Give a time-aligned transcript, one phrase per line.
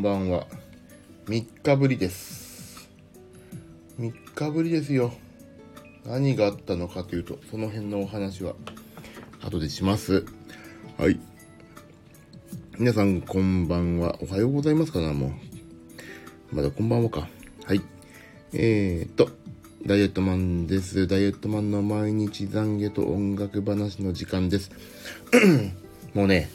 [0.00, 0.46] んばんは。
[1.26, 2.88] 3日ぶりです。
[3.98, 5.12] 3日ぶりですよ。
[6.06, 8.54] 何があったのかというと、その辺のお話は
[9.42, 10.24] 後でします。
[10.96, 11.20] はい。
[12.78, 14.16] 皆さん、こんばんは。
[14.22, 15.34] おはようございますかな、も
[16.52, 16.56] う。
[16.56, 17.28] まだこんばんはか。
[17.66, 17.82] はい。
[18.54, 19.28] えーと、
[19.84, 21.08] ダイエットマンです。
[21.08, 24.70] ダイエットマンの毎日懺悔と音楽話の時間です。
[26.14, 26.48] もうね、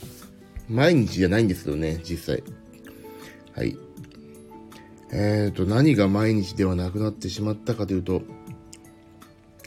[0.68, 2.44] 毎日じゃないんですけどね、実際。
[3.56, 3.78] はい。
[5.14, 8.22] えーと、何が毎日ではなくなってしまったかというと、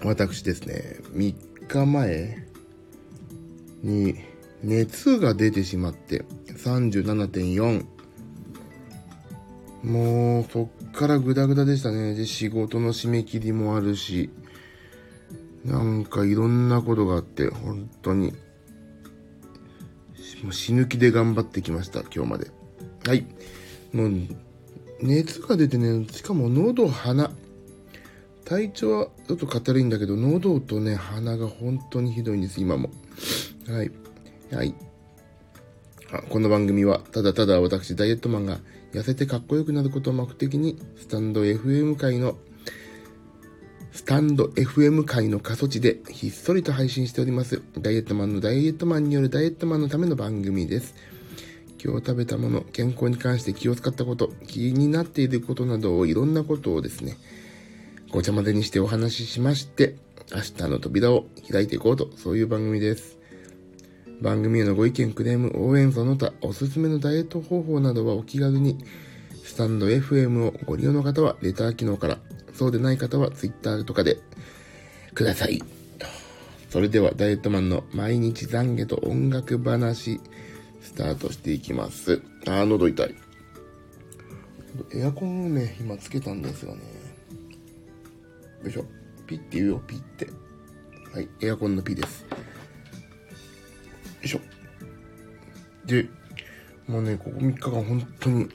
[0.04, 2.46] 私ですね、3日前
[3.82, 4.16] に
[4.62, 7.86] 熱が出てしまって、37.4。
[9.84, 12.14] もう、そっからグダグダでしたね。
[12.14, 14.28] で、仕事の締め切りもあるし、
[15.64, 18.32] なんかいろんなことがあって、本当に、
[20.42, 22.50] もう死ぬ気で頑張ってきました、今日まで。
[23.06, 23.26] はい。
[23.92, 24.10] もう、
[25.00, 27.30] 熱が出てね、しかも喉、鼻。
[28.44, 32.90] 体調はちょっと硬いんだけど、喉とね、鼻が本当にひどいんです、今も。
[33.68, 33.90] はい。
[34.50, 34.74] はい。
[36.30, 38.58] この番組は、ただただ私、ダイエットマンが
[38.94, 42.38] 痩せてかっこよくなることを目的に、スタンド FM 界の、
[43.92, 47.60] スタンド FM 界の過疎地でひっそりと配信しております。
[47.78, 50.94] ダイエットマンのダイエットマンによるダイエットマンのための番組です。
[51.82, 57.16] 今日食べたもの、健康に関して気を使ったこと、気になっていることなどをいろんなことをですね、
[58.10, 59.96] ごちゃ混ぜにしてお話ししまして、
[60.34, 63.18] 明日の扉を開いていこうと、そういう番組です。
[64.20, 68.78] 番組へのご意見、クレーム、応援その他、おすすめのダイエット方法などはお気軽に、
[69.44, 72.18] スタンド FM をご利用の方はレター機能から、
[72.54, 74.18] そうでない方は Twitter とかで
[75.14, 75.62] ください。
[76.70, 80.20] それではダイエットマンの毎日懺悔と音楽話、
[80.80, 82.22] スタートしていきます。
[82.46, 83.14] あー、喉痛い。
[84.94, 86.82] エアコンをね、今つけたんですよね。
[88.62, 88.84] よいしょ。
[89.26, 90.28] ピッて言うよ、ピッて。
[91.12, 92.22] はい、エアコンのピです。
[92.22, 92.36] よ
[94.22, 94.40] いしょ。
[95.86, 96.08] で、
[96.86, 98.48] もうね、ここ3日間本当に、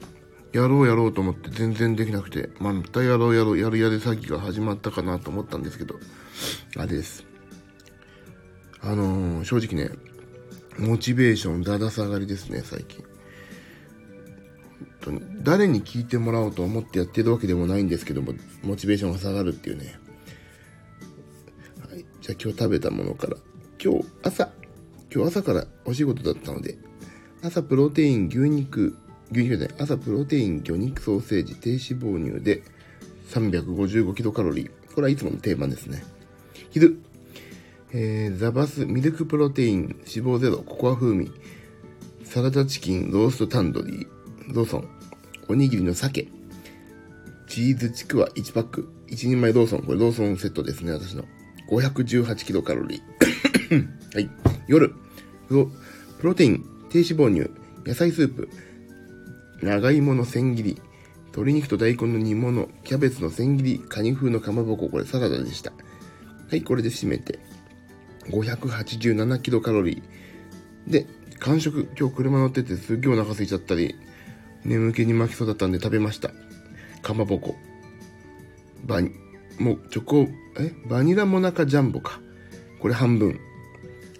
[0.52, 5.96] やろうやろうと思って全然できなくて、またやろうやろう、やるやる詐欺が始まったかなと思ったんですけど、
[6.76, 7.24] あれです。
[8.80, 9.90] あのー、正直ね、
[10.78, 13.04] モチベーションだだ下がりですね、最近。
[14.80, 15.20] 本当に。
[15.42, 19.98] 誰に聞いてもらおうと思ってやってるわけでもないんですけども、モチベーションが下がるっていうね。
[21.88, 22.04] はい。
[22.20, 23.36] じゃあ今日食べたものから。
[23.82, 24.50] 今日朝、
[25.14, 26.78] 今日朝からお仕事だったので、
[27.42, 28.96] 朝プロテイン、牛肉、
[29.30, 32.62] 牛肉じゃない、朝プロテイン、魚肉ソーセージ、低脂肪乳で
[33.30, 34.70] 355キロカロリー。
[34.94, 36.02] これはいつもの定番ですね。
[36.70, 36.98] 昼、
[37.96, 41.30] えー、ザバスミルクプロテイン脂肪ゼロココア風味
[42.24, 44.06] サラダチキンローストタンドリー
[44.52, 44.88] ローソン
[45.48, 46.26] おにぎりの鮭
[47.46, 51.24] チーズちくわ1パック1人前ローソンこれローソンセットですね私の。
[51.70, 53.86] 518キロカロリー。
[54.12, 54.28] はい。
[54.66, 54.92] 夜
[55.46, 55.70] プ
[56.22, 57.48] ロテイン低脂肪乳
[57.88, 58.48] 野菜スープ
[59.62, 60.82] 長芋の千切り
[61.26, 65.72] 鶏肉と大根の煮物キャベツの千切りカニ風のかまぼここれサラダでした。
[66.50, 67.38] はいこれで締めて。
[68.28, 70.90] 587キロカロリー。
[70.90, 71.06] で、
[71.40, 73.94] 完食、今日車乗っててすっげえお腹空いちゃったり、
[74.64, 76.30] 眠気に巻きそうだったんで食べました。
[77.02, 77.56] かまぼこ。
[78.84, 79.10] バニ、
[79.58, 80.72] もうチョコ、え？
[80.88, 82.20] バニラモナカジャンボか。
[82.80, 83.40] これ半分。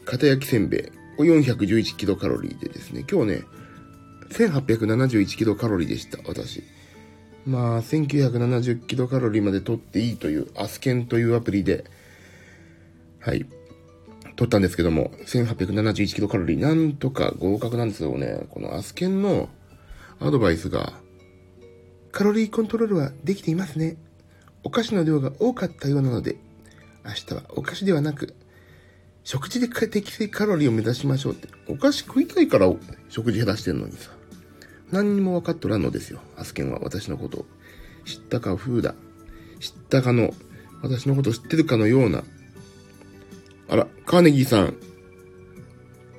[0.04, 0.82] 片焼きせんべい。
[1.16, 3.42] これ411キロカロリーでですね、今日ね、
[4.30, 6.62] 1871キロカロリーでした、私。
[7.46, 11.84] まあ、1970キロカロリーまで取っていいというアスケンというアプリで、
[13.20, 13.46] はい、
[14.36, 18.46] 取ったんですけども、1871キロカロリー、なんとか合格なんですよね。
[18.50, 19.48] このアスケンの
[20.20, 20.94] アドバイスが、
[22.10, 23.96] カロリーコントロールはできていますね。
[24.62, 26.36] お菓子の量が多かったようなので、
[27.04, 28.34] 明日はお菓子ではなく、
[29.22, 31.48] 食事で適正カロリーを目指しましょうって。
[31.68, 32.72] お菓子食いたいから
[33.08, 34.10] 食事減らしてんのにさ。
[34.90, 36.20] 何にも分かっとらんのですよ。
[36.36, 37.46] アスケンは私のことを。
[38.04, 38.94] 知ったか風だ。
[39.60, 40.34] 知ったかの、
[40.82, 42.22] 私のことを知ってるかのような
[43.68, 44.76] あら、カーネギーさん。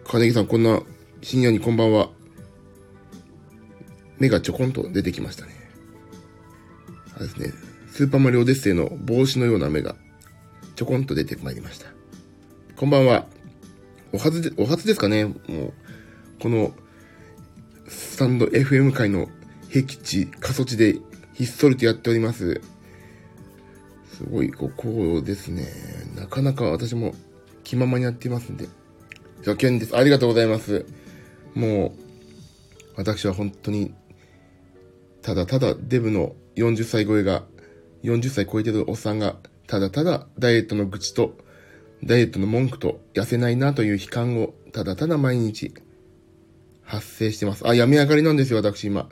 [0.03, 0.81] カーネギーさん、こんな
[1.21, 2.09] 深夜にこんばんは。
[4.18, 5.53] 目がちょこんと出てきましたね。
[7.15, 7.53] あれですね。
[7.92, 9.95] スーパーマリオデッセイの帽子のような目が
[10.75, 11.88] ちょこんと出てまいりました。
[12.75, 13.25] こんばんは。
[14.12, 15.74] おはずで、おはずですかねもう、
[16.39, 16.74] この、
[17.88, 19.30] スタンド FM 界の
[19.69, 21.00] 僻地、過疎地で
[21.33, 22.62] ひっそりとやっております。
[24.13, 25.65] すごい、ここですね。
[26.15, 27.13] なかなか私も
[27.66, 28.70] 気ままにやっていますんで。
[29.44, 29.98] 助言です。
[29.98, 30.86] ありがとうございます。
[31.54, 31.92] もう、
[32.96, 33.94] 私は本当に、
[35.22, 37.44] ただただデブの40歳超えが、
[38.04, 39.36] 40歳超えてるおっさんが、
[39.68, 41.38] ただただダイエットの愚痴と、
[42.04, 45.74] ダイエットの文句と、痩せないなという悲観を、ただただ毎日、
[46.84, 47.68] 発生してます。
[47.68, 49.10] あ、病み上がりなんですよ、私今。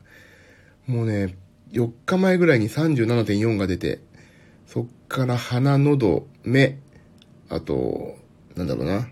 [0.85, 1.35] もうね、
[1.71, 4.01] 4日前ぐらいに37.4が出て、
[4.67, 6.79] そっから鼻、喉、目、
[7.49, 8.22] あと、
[8.55, 9.07] なんだろうな。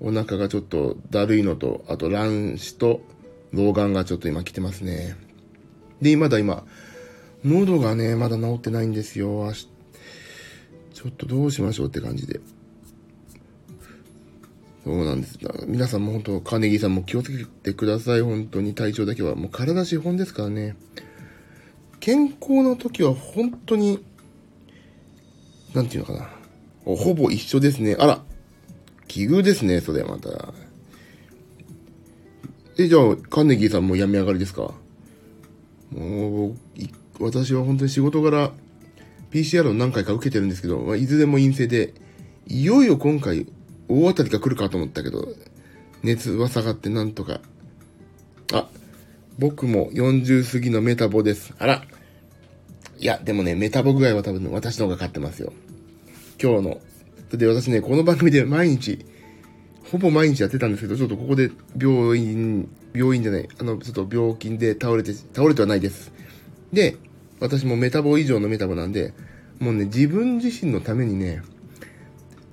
[0.00, 3.00] お腹がちょっとだるいのと、あと卵子と
[3.52, 5.16] 老眼がちょっと今来てますね。
[6.00, 6.64] で、まだ今、
[7.44, 9.52] 喉がね、まだ治ってないんですよ。
[10.92, 12.40] ちょっとどうしましょうって感じで。
[14.84, 15.38] そうなんです。
[15.66, 18.20] 皆さんも本当、カーネギーさんも気をつけてください。
[18.20, 19.34] 本当に体調だけは。
[19.34, 20.76] もう体資本ですからね。
[21.98, 24.04] 健康な時は本当に、
[25.74, 26.30] なんていうのかな。
[26.84, 27.96] ほぼ一緒ですね。
[27.98, 28.22] あら、
[29.08, 30.52] 奇遇ですね、それまた。
[32.78, 34.74] え、じゃあ、カーネギーさんも病み上がりですか？
[35.90, 36.54] もう、
[37.20, 38.52] 私は本当に仕事柄、
[39.30, 41.94] PCR を何回か受けてるんですけど、まあ、いずれも陰性で、
[42.46, 43.46] いよいよ今回、
[43.88, 45.28] 大当たりが来るかと思ったけど、
[46.02, 47.40] 熱は下がってなんとか。
[48.52, 48.68] あ、
[49.38, 51.54] 僕も40過ぎのメタボです。
[51.58, 51.84] あら。
[52.98, 55.52] いや、でもね、メタボ具合は多分私の方が勝ってますよ。
[56.42, 56.80] 今日の。
[57.32, 59.04] で、私ね、この番組で毎日、
[59.90, 61.50] ほぼ毎日やってたんですけど、ちょっとここで
[61.80, 66.12] 病院、病院じゃない、あの、ちょっと病気で倒れて、倒れてはないです。
[66.72, 66.96] で、
[67.40, 69.12] 私もメタボ以上のメタボなんで、
[69.58, 71.42] もうね、自分自身のためにね、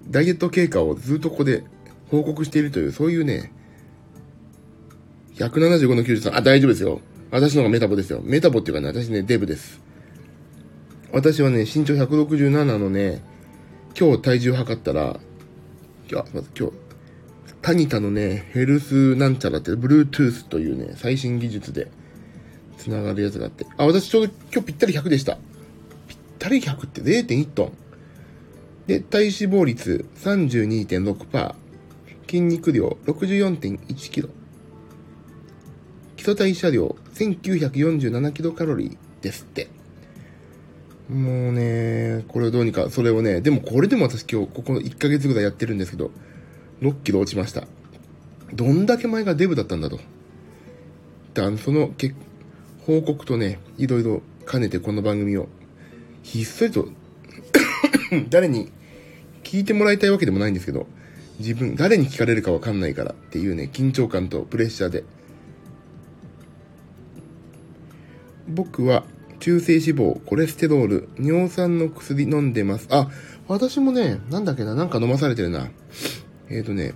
[0.09, 1.63] ダイエット経過をずっとここで
[2.09, 3.51] 報告しているという、そういうね、
[5.35, 6.99] 175の93、あ、大丈夫ですよ。
[7.31, 8.21] 私の方がメタボですよ。
[8.23, 9.81] メタボっていうかね、私ね、デブです。
[11.11, 13.23] 私はね、身長167のね、
[13.99, 15.19] 今日体重測ったら、
[16.09, 16.73] 今日、まず今日、
[17.61, 21.89] タニタのね、ヘルスなんちゃらって、Bluetooth というね、最新技術で、
[22.77, 23.65] 繋がるやつがあって。
[23.77, 25.37] あ、私ちょうど今日ぴったり100でした。
[26.07, 27.71] ぴったり100って0.1トン。
[28.87, 31.55] で、体脂肪率32.6%。
[32.27, 34.29] 筋肉量64.1キロ。
[36.15, 39.69] 基礎代謝量1947キロカロリーですって。
[41.09, 46.11] もうね、これをどうにか、それをね、でもこれでも私今日、ここ1ヶ月ぐらいやってるんですけど、
[46.81, 47.67] 6キロ落ちました。
[48.53, 49.99] どんだけ前がデブだったんだと。
[51.33, 52.13] で、そのけ
[52.85, 55.49] 報告とね、いろいろ兼ねてこの番組を、
[56.23, 56.87] ひっそりと
[58.29, 58.71] 誰に
[59.43, 60.87] 聞いてもらいたいわけでもないんですけど、
[61.39, 65.03] 自分、誰に聞かれるかわかんないからっていうね、緊張感とプレッシャーで。
[68.47, 69.03] 僕は
[69.43, 72.87] 中性脂肪、コレステロール、尿酸の薬飲んでます。
[72.89, 73.09] あ、
[73.49, 75.67] 私もね、なんだっけな、なんか飲まされてるな。
[76.47, 76.93] えっ、ー、とね、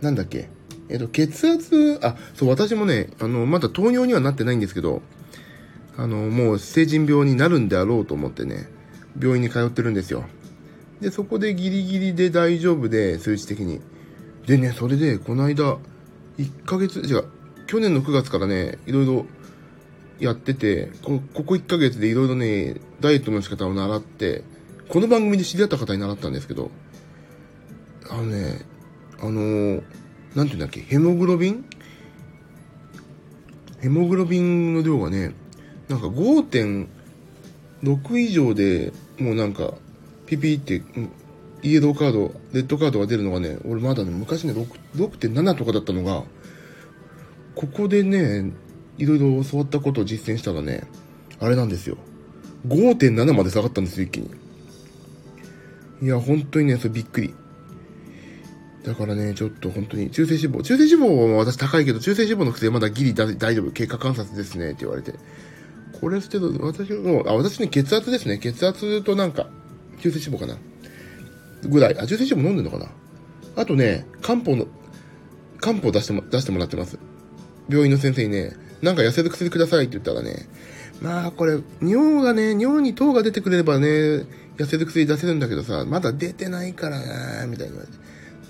[0.00, 0.48] なんだっけ。
[0.88, 5.02] えっ、ー、と、血圧、あ、そう、私もね、あの、まだ糖尿にはなってないんですけど、
[5.98, 8.66] あの、もう成人病になるんであろうと思ってね、
[9.20, 10.24] 病院に通ってるんですよ。
[11.02, 13.82] で、そこでギリギリで大丈夫で、数値的に。
[14.46, 15.76] でね、それで、この間、
[16.38, 17.24] 1ヶ月、違う、
[17.66, 19.26] 去年の9月からね、いろいろ
[20.18, 24.42] やってて、こここ1ヶ月でいろいろね、ダイエットの仕方を習って、
[24.88, 26.70] この番組で知り合った方に習ったんですけど、
[28.10, 28.64] あのね、
[29.20, 29.82] あのー、
[30.34, 31.64] なんていうんだっけ、ヘモグロビン？
[33.80, 35.34] ヘモグロビンの量がね、
[35.88, 39.74] なんか5.6以上でもうなんか、
[40.26, 40.82] ピピって、
[41.62, 46.24] イエローカード、レッドカードが出るのがね、俺まだね、昔ね、6.7とかだったのが、
[47.54, 48.52] ここでね、
[48.98, 50.84] いろいろ教わったことを実践したらね、
[51.38, 51.96] あれなんですよ。
[52.66, 54.30] 5.7まで下がったんですよ、一気に。
[56.02, 57.34] いや、本当にね、それびっくり。
[58.84, 65.14] だからね、ちょっと本当に、中性脂肪、中性脂肪は私高いけど、中性脂肪の薬はまだギリ大丈夫、経過観察ですね、って言われて。
[66.00, 68.38] コレステロール、私の、あ、私ね、血圧ですね。
[68.38, 69.48] 血圧となんか、
[70.00, 70.58] 中性脂肪かな。
[71.68, 71.98] ぐらい。
[71.98, 72.86] あ、中性脂肪飲んでんのかな。
[73.56, 74.66] あとね、漢方の、
[75.58, 76.98] 漢方出しても、出してもらってます。
[77.68, 78.52] 病院の先生にね、
[78.86, 80.46] なんか痩せる薬くださいって言ったらね、
[81.02, 83.88] まあこれ、尿がね、尿に糖が出てくれればね、
[84.58, 87.92] 痩せる薬出せるんだけどさ、まだ出てないからなみたいに言われて。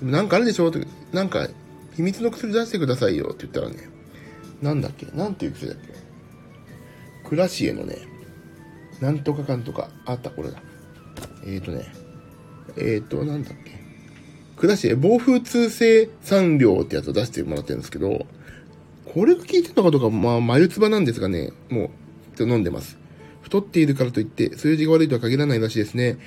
[0.02, 0.68] なんかあるでしょ？
[0.68, 1.48] って、なんか、
[1.94, 3.88] 秘密の薬出してくださいよって言ったらね、
[4.60, 5.06] なんだっけ？
[5.06, 5.94] なんていう薬だっけ？
[7.26, 7.96] クラシエのね、
[9.00, 10.62] なんとかかんとか、あった、これだ。
[11.46, 11.86] えっ、ー、とね、
[12.76, 13.72] えっ、ー、と、なんだっけ？
[14.58, 18.26] クラシエ、暴風通性酸量ってやつを出してもらってるんですけど、
[19.16, 21.90] これが効いてるのかどうか、まあ、眉唾なんですがね、も
[22.38, 22.98] う、飲んでます。
[23.40, 26.18] 太っているからといって、数字が悪いとは限らないらしいですね。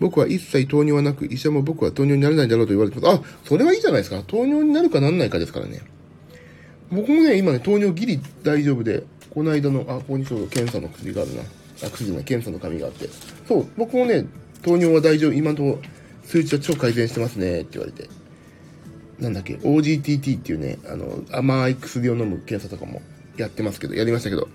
[0.00, 3.16] 僕は一切糖尿はなく、医者も僕は糖尿になれないだろうと言われてます。
[3.16, 4.22] あ、それはいいじゃないですか。
[4.26, 5.82] 糖尿になるかなんないかですからね。
[6.90, 11.42] 僕もね、今ね、糖尿ギリ大丈夫で、この間の、あ、ここにちょうど検査の薬があるな。
[11.42, 13.10] あ、薬じゃない、検査の紙があって。
[13.46, 14.24] そう、僕もね、
[14.62, 15.78] 糖尿は大丈夫、今のところ
[16.24, 18.21] 数値は超改善してますね、って言われて。
[19.22, 23.00] なんだっけ、OGTT っていうね、あの、甘い薬を飲む検査とかも
[23.36, 24.48] やってますけど、やりましたけど。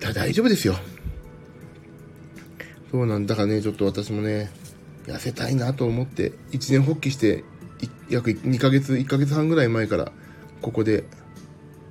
[0.00, 0.74] だ大丈夫ですよ。
[2.90, 4.50] そうなんだからね、ちょっと私もね、
[5.06, 7.44] 痩せたいなと思って、一年発起して、
[8.10, 10.10] 約2ヶ月、1ヶ月半ぐらい前から、
[10.60, 11.04] ここで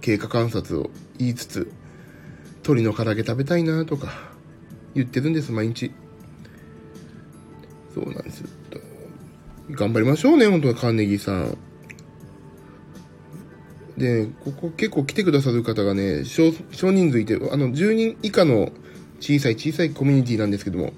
[0.01, 1.71] 経過観察を言いつつ、
[2.63, 4.11] 鶏の唐揚げ食べたいなとか
[4.93, 5.93] 言ってるんです、毎日。
[7.93, 8.56] そうなんです。
[9.71, 11.57] 頑張りましょうね、本当にカーネギーさん。
[13.97, 18.71] で、ここ結構来てくださる方がね、少少人数いて、あの、10人以下の
[19.19, 20.93] 小さい小さいコミュニティなんですけども、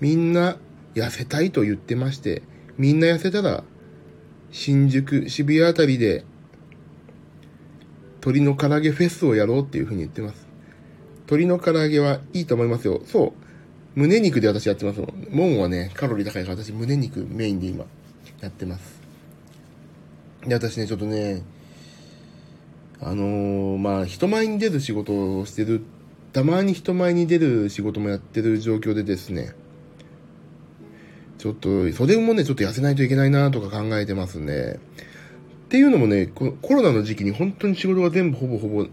[0.00, 0.56] みんな
[0.94, 2.42] 痩せたいと言ってまして、
[2.78, 3.64] みんな痩せたら、
[4.50, 6.24] 新宿、渋谷あたりで
[8.26, 10.48] 鶏の唐揚げフェスをやろうっていうふうに言ってます。
[11.26, 13.00] 鶏の唐揚げはいいと思いますよ。
[13.06, 13.45] そう。
[13.96, 15.28] 胸肉で私やってますもん。
[15.30, 17.86] もんはね、カロリー高いから私胸肉メインで今
[18.42, 19.00] やってます。
[20.46, 21.42] で、私ね、ちょっとね、
[23.00, 25.80] あのー、まあ、人前に出る仕事をしてる、
[26.34, 29.54] たまに人前に出る仕事もやってる状況でですね、
[31.38, 34.78] ちょっと、袖もね、ちょっと痩せないといけないなとか考えてますんで、
[35.66, 38.86] っていうのもね、このコロナの時期に本当に仕事が全部ほぼほぼ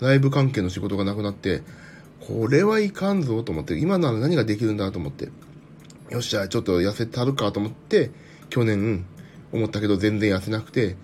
[0.00, 1.62] ライブ関係の仕事がなくなって、
[2.26, 5.30] これはいかんぞと思って、今なら何ができるんだと思って、
[6.10, 8.10] よっしゃ、ちょっと痩せたるかと思って、
[8.50, 9.04] 去年
[9.52, 10.96] 思ったけど全然痩せなくて、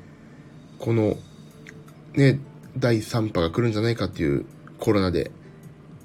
[0.78, 1.16] この、
[2.14, 2.40] ね、
[2.78, 4.46] 第3波が来るんじゃないかっていう
[4.78, 5.30] コロナで、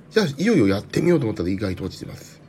[0.10, 2.42] じゃあいよいよやってみようと思ったら意外と落ちてます。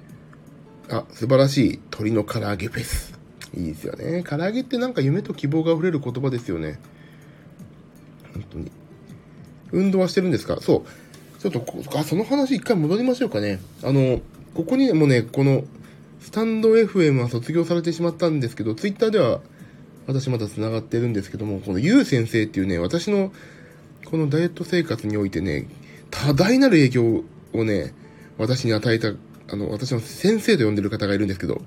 [0.88, 3.18] あ、素晴らしい鶏の唐揚げフェス。
[3.54, 4.22] いいですよね。
[4.22, 6.78] 唐揚げってなんか夢と希望が溢れる言葉ですよね。
[8.34, 8.72] 本当に。
[9.72, 10.58] 運動はしてるんですか？
[10.60, 10.84] そう。
[11.50, 13.60] ちょっと、あ、その話一回戻りましょうかね。
[13.82, 14.20] あの、
[14.54, 15.64] ここにもね、この、
[16.20, 19.40] スタンド FM は卒業されてしまったんですけど、ツイッターでは
[20.06, 23.32] 私まだ繋がってるんですけども、このゆう先生っていうね、私の
[24.04, 25.66] このダイエット生活においてね、
[26.10, 27.94] 多大なる影響をね、
[28.38, 29.12] 私に与えた、
[29.48, 31.60] あの、私の先生と呼んでる方がいるんですけど、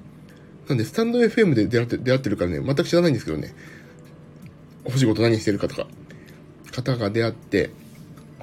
[0.68, 3.54] なんで、スタンド FM で出会って、出会ってるからね、全く知らないんですけどね。
[4.86, 5.88] お仕事何してるかとか。
[6.72, 7.72] 方が出会って、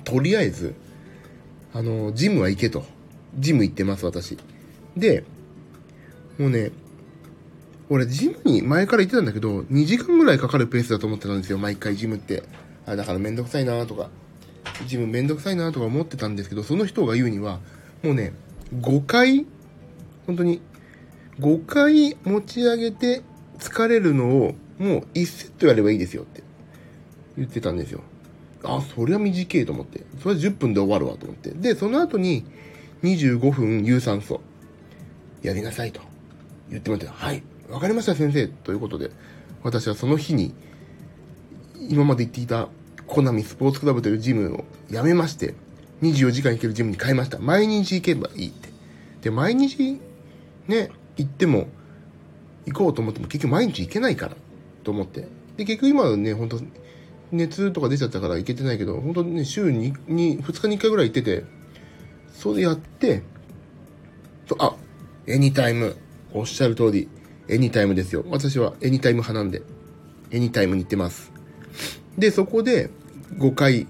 [0.05, 0.75] とりあえず、
[1.77, 2.87] あの、ジムは行けと。
[3.39, 4.39] ジム行ってます、私。
[4.97, 5.25] で、
[6.39, 6.73] もうね、
[7.91, 12.45] 俺、ジムに前から行ってたんだけど、2時間ぐらいかかるペースだと思ってたんですよ、毎回ジムって。
[12.87, 14.09] あ、だからめんどくさいなとか、
[14.87, 17.61] ジムめんどくさいなとか思ってたんですけど、その人が言うには、
[18.03, 18.33] もうね、
[18.81, 19.45] 5回、
[20.27, 20.63] 本当に
[21.41, 23.21] 5回持ち上げて
[23.59, 26.43] 疲れるのをもう1セットやればいいですよって
[27.37, 28.01] 言ってたんですよ。
[28.67, 30.05] あ、それは短いと思って。
[30.23, 31.51] それは10分で終わるわと思って。
[31.51, 32.45] で、その後に
[33.03, 34.41] 25分有酸素
[35.43, 36.01] やりなさいと
[36.71, 39.11] 言ってもらって、はい、わかりました先生ということで、
[39.63, 40.55] 私はその日に
[41.89, 42.69] 今まで行っていた
[43.07, 45.55] コナミスポーツクラブというジムを辞めまして、
[46.03, 47.39] 24時間行けるジムに変えました。
[47.39, 48.69] 毎日行けばいいって。
[49.23, 50.01] で、毎日
[50.69, 51.69] ね、行っても、
[52.67, 54.37] 行こうと思っても結局毎日行けないから、
[54.83, 55.29] と思って。
[55.57, 56.61] で、結局今はね、本当
[57.33, 61.45] 熱とか出ちゃったから行けてないけど、本当ね、週に、に、2日に1回ぐらい行ってて、
[62.33, 63.23] それやって、
[64.47, 64.77] と、あ、
[65.27, 65.97] エニタイム。
[66.33, 67.09] おっしゃる通り、
[67.49, 68.25] エニタイムですよ。
[68.29, 69.63] 私はエニタイム派なんで、
[70.31, 71.33] エニタイムに行ってます。
[72.19, 72.91] で、そこで、
[73.39, 73.87] 5回、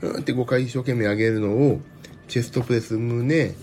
[0.00, 1.80] うん、って5回一生懸命上げるのを、
[2.28, 3.54] チェストプレス、胸、えっ、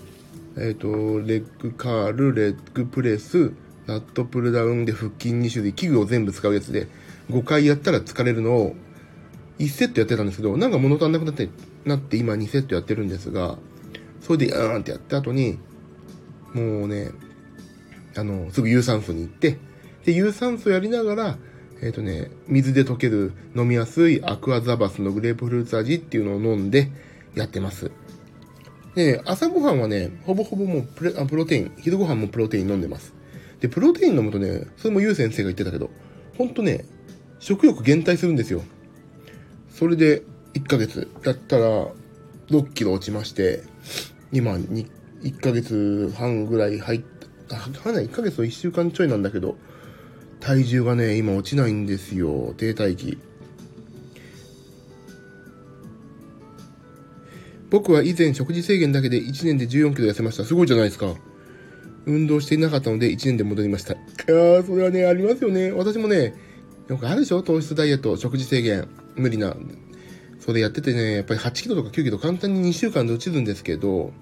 [0.60, 0.88] ー、と、
[1.26, 3.52] レッグカール、レッグプレス、
[3.86, 6.86] ラットプルダウンで腹筋2種類、器具を全部使うやつで、
[7.30, 8.76] 5回やったら疲れるのを、
[9.60, 11.48] 1セットやってたんですけど、なんか物足んなくなって、
[11.84, 13.58] なって今2セットやってるんですが、
[14.20, 15.58] それで、うーんってやった後に、
[16.54, 17.10] もうね、
[18.16, 19.58] あの、すぐ有酸素に行って、
[20.04, 21.38] で、有酸素やりながら、
[21.82, 26.90] えっ、ー、とね、水で溶ける飲みやすいアクアザバスのグレープフルーツ味っていうのを飲んで
[27.34, 27.90] やってます。
[28.94, 33.14] で、朝ごはんはね、ほぼほぼもうプあプロテイン、昼ごはんもプロテイン飲んでます。
[33.60, 35.90] で、プロテイン飲むとね、それもゆう先生が言ってたけど、
[36.36, 36.84] ほんとね、
[37.38, 38.62] 食欲減退するんですよ。
[39.80, 40.22] それで、
[40.52, 41.88] 1ヶ月やったら、
[42.50, 43.62] 6キロ落ちまして、
[44.30, 44.86] 今、に
[45.22, 47.02] 1ヶ月半ぐらい入っ
[47.48, 49.56] た、はない、1ヶ月と1週間ちょいなんだけど、
[50.38, 52.52] 体重がね、今落ちないんですよ。
[52.58, 53.16] 停滞期。
[57.70, 60.44] 僕は以前食事制限だけで1年で14キロ痩せました。
[60.44, 61.14] すごいじゃないですか。
[62.04, 63.94] 運動していなかったので1年で戻りました。
[63.94, 65.72] ああ、それはね、ありますよね。
[65.72, 66.34] 私もね、
[66.88, 67.40] よくあるでしょ？
[67.40, 68.86] 糖質ダイエット、食事制限。
[69.20, 69.54] 無理な。
[70.40, 74.12] それやっててね、やっぱり8キロとか9キロ簡単に2週間で落ちるんですけど、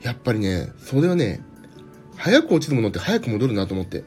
[0.00, 1.42] やっぱりね、それはね、
[2.16, 4.04] 早く落ちるものって早く戻るなと思って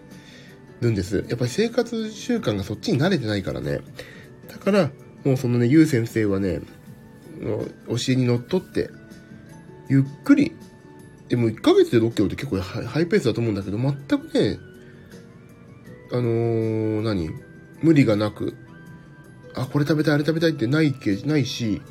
[0.82, 1.26] るんです。
[1.28, 3.82] やっぱり生活習慣がそっちに慣れてないからね。
[4.48, 4.92] だから、
[5.26, 6.62] もうそのね、ゆう先生はね、
[7.88, 8.90] 教えにのっとって、
[9.90, 10.54] ゆっくり、
[11.28, 14.60] でも1ヶ月で6キロって結構ハイペースだと思うんだけど、全くね、
[16.12, 17.30] あのー、何？
[17.82, 18.56] 無理がなく、
[19.56, 21.82] あ、これ食べたい、あれ食べたいってないけ、ないし、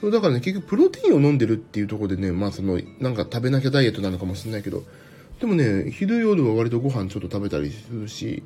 [0.00, 4.82] そうだからね、結局プロテインを飲んでるっていうとこでね、まあその、なんか食べなきゃダイエットなのかもしれないけど、
[5.40, 8.42] でもね、昼夜は割とご飯ちょっと食べたりするし、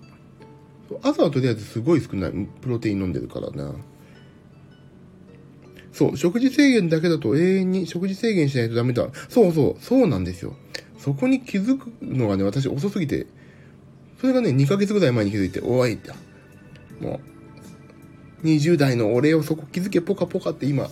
[1.02, 3.75] 朝はとりあえずすごい少ない、プロテイン飲んでるからな。
[5.92, 9.08] そう、食事制限だけだと永遠に食事制限しないとダメだ。
[9.30, 10.54] そうそう、そうなんですよ。
[10.98, 13.26] そこに気づくのがね、私遅すぎて、
[14.20, 16.10] それがね、2ヶ月ぐらい前に気づいて、おいって。
[17.00, 17.36] もう、
[18.45, 20.90] 20代の俺をそこ気づけポカポカって今、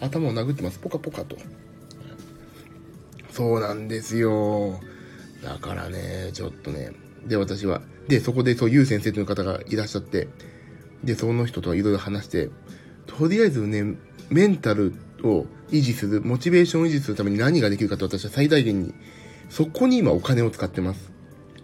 [0.00, 0.78] 頭を殴ってます。
[0.78, 1.36] ポカポカと。
[3.30, 4.80] そうなんですよ。
[5.42, 6.92] だからね、ちょっとね。
[7.26, 10.28] で、私は、で、そこでそう、ゆう先生という方がいらっしゃって、
[11.04, 12.50] で、その人といろいろ話して、
[13.06, 13.96] とりあえずね、
[14.30, 18.94] メンタルを維持する、モチベーションを維持するために何ができるかと私は最大限に、
[19.48, 21.10] そこに今お金を使ってます。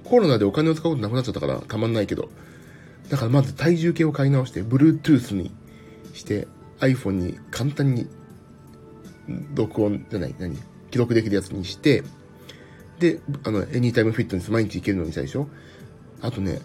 [0.05, 2.29] コロナでお金を使うことなくなっちゃったからたまんないけど。
[3.09, 5.51] だからまず体重計を買い直して、Bluetooth に
[6.13, 6.49] して、
[6.81, 8.09] iPhone に簡単に
[9.55, 10.57] 録音じゃない、何？
[10.91, 12.03] 記録できるやつにして、
[12.99, 15.49] で、あの、エニータイムフィットネス毎日行けるのにしたでしょ
[16.23, 16.61] あとね、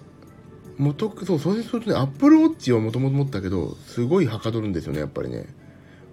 [0.78, 5.46] 元、そう、そうするとね、Apple Watch をもともと持ったけど、すごいはかどるんですよね、やっぱりね。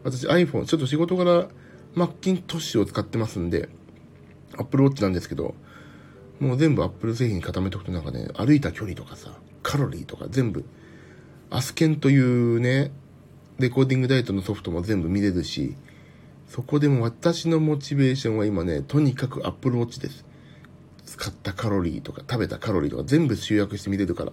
[0.04, 1.48] 私 iPhone、ちょっと仕事柄、
[1.94, 3.68] マッキントッシュを使ってますんで、
[4.58, 5.54] Apple Watch なんですけど、
[6.40, 9.32] もう全部 Apple 製品固めておくとなんかね、歩いた距離とかさ、
[9.68, 10.64] カロリーとか全部、
[11.50, 12.90] アスケンというね、
[13.58, 15.76] レコーディングダイエットのソフトも全部見れるし、
[16.48, 20.24] そこでも私のモチベーションは今ね、とにかく Apple Watch です。
[21.04, 24.32] 使ったカロリーとか、食べたカロリーとか全部集約して見れるから。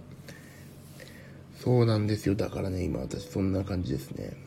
[1.61, 2.35] そうなんですよ。
[2.35, 4.37] だからね、今私そんな感じですね。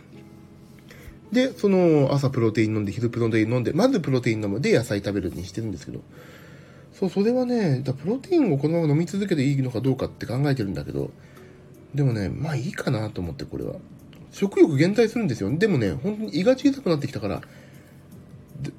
[1.32, 6.00] で、その朝プロテイン飲んで、昼プロテイン飲んで、まずプロテイン飲むで野菜食べるにしてるんですけど、
[6.98, 11.10] そう、それはね、だプロテインをこのまま飲み続けていいのかどうかって考えてるんだけど、
[11.94, 13.76] でもね、まあいいかなと思って、これは。
[14.32, 15.56] 食欲減退するんですよ。
[15.56, 17.42] でもね、本当に胃が小さくなってきたから、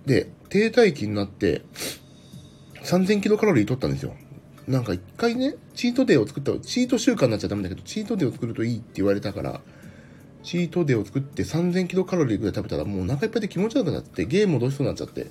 [0.05, 1.61] で、で低体期になって、
[2.83, 4.13] 3000キロカロリー取ったんですよ。
[4.67, 9.61] なんか一回ね、チートデーを作った、チート習慣になっちゃダメだけど、チートデーを作るといいって言われたから、
[10.43, 15.27] チートデーを作って3000キロカロリーぐらい食べたらもうお腹いっぱいで気持ち悪くなって、ゲーム戻しそうになっちゃって。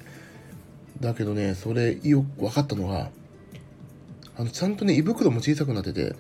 [1.01, 3.11] だけどね、それよく分かったのが、
[4.37, 6.15] あの、ちゃんとね、胃袋も小さくなってて、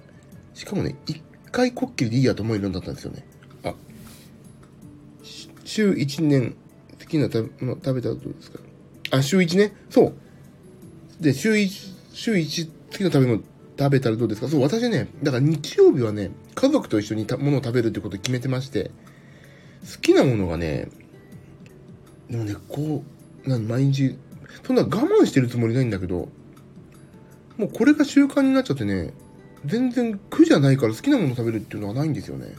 [0.54, 3.24] しかもね、一回こっきりでいいやと思えるようになったんですよね。
[3.64, 3.74] あ、
[5.64, 6.54] 週1年
[7.00, 8.58] 好きな食べ食べたらどうですか？
[9.10, 9.72] あ、週1ね？
[9.90, 10.14] そう。
[11.22, 13.42] で、週1、週1好きな食べ物
[13.78, 14.48] 食べたらどうですか？
[14.48, 18.90] そう、私ね、だから日曜日はね、家族と一緒にものを食べるってことを決めてまして、
[19.94, 20.88] 好きなものがね、
[22.28, 23.04] でもね、こ
[23.46, 24.18] う、なん毎日
[24.66, 26.28] そんな我慢してるつもりないんだけど、
[27.56, 29.12] もうこれが習慣になっちゃってね、
[29.64, 32.54] 全然苦じゃないから好きなもの食べるっていうのはないんですよね。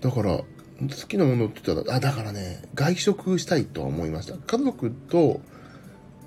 [0.00, 0.44] だから、好
[1.08, 4.34] きなものって言ったら、あ、だからね、外食したいとは思いました。
[4.34, 5.40] 家族と、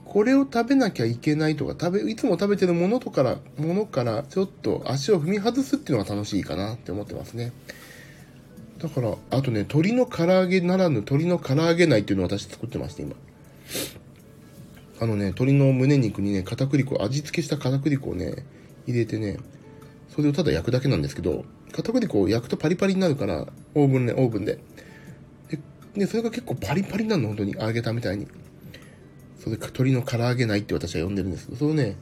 [0.06, 7.52] これを食べなきゃいけないとか、食べ、いつも食べてるものとから、ものから、ちょっと足を踏み外すっていうのが楽しいかなって思ってますね。
[8.84, 13.16] だから、あとね、鶏の唐揚げならぬ鶏の唐揚げないっていうのを私作ってまして、今。
[15.00, 18.46] あのね、鶏の胸肉にね、片栗粉、味付けした片栗粉をね、
[18.86, 19.38] 入れてね、
[20.14, 24.60] それをただ焼くだけなんですけど、片栗粉を焼くとパリパリになるから、オーブンね、オーブンで。
[25.96, 27.54] で、それが結構パリパリなの、本当に。
[27.54, 28.28] 揚げたみたいに。
[29.42, 31.96] それ、鶏の唐揚げないって私は呼んでるんですけど、それをね、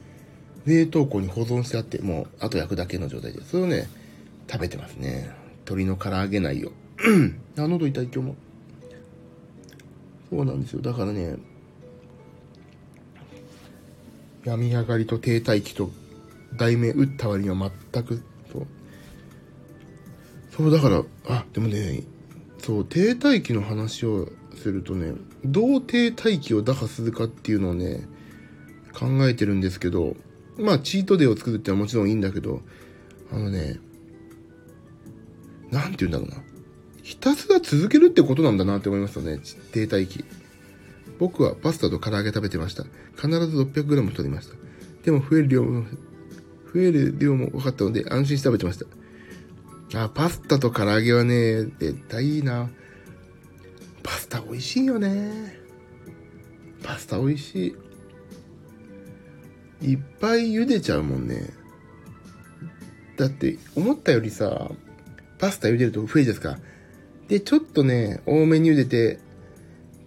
[0.66, 3.88] 冷凍庫に保存してあって、もう、あと焼くだけの状態で、それをね、
[4.50, 5.41] 食べてますね。
[5.64, 6.72] 鶏の唐揚げないよ。
[7.56, 8.36] あ、喉痛い今日も。
[10.30, 10.80] そうなんですよ。
[10.80, 11.36] だからね、
[14.44, 15.90] 病み上がりと停滞期と
[16.56, 18.22] 題名打った割には全く、
[18.52, 18.66] そう。
[20.50, 22.02] そう、だから、あ、でもね、
[22.58, 25.12] そう、停滞期の話をするとね、
[25.44, 28.06] どう停滞期を打破するかっていうのをね、
[28.92, 30.16] 考えてるんですけど、
[30.58, 32.62] まあ、チートデーを作るってのはもちろんいいんだけど、
[33.32, 33.80] あのね、
[35.72, 36.36] なんて言うんだろうな。
[37.02, 39.40] ひたすら続けるってことなんだなって思いますよね。
[39.72, 40.24] 停滞期。
[41.18, 42.84] 僕はパスタと唐揚げ食べてました。
[43.16, 44.54] 必ず 600g 取りました。
[45.02, 45.84] でも増える量も、
[46.72, 48.78] 増える量も分かったので安心して食べてまし
[49.90, 50.04] た。
[50.04, 52.70] あ、パスタと唐揚げはね、絶対いいな。
[54.02, 55.60] パスタ美味しいよね。
[56.82, 57.76] パスタ美味し
[59.80, 59.92] い。
[59.92, 61.50] いっぱい茹でちゃうもんね。
[63.16, 64.70] だって思ったよりさ、
[65.42, 66.56] パスタ茹でると増えですか？
[67.26, 69.18] で、ちょっとね、多めに茹でて、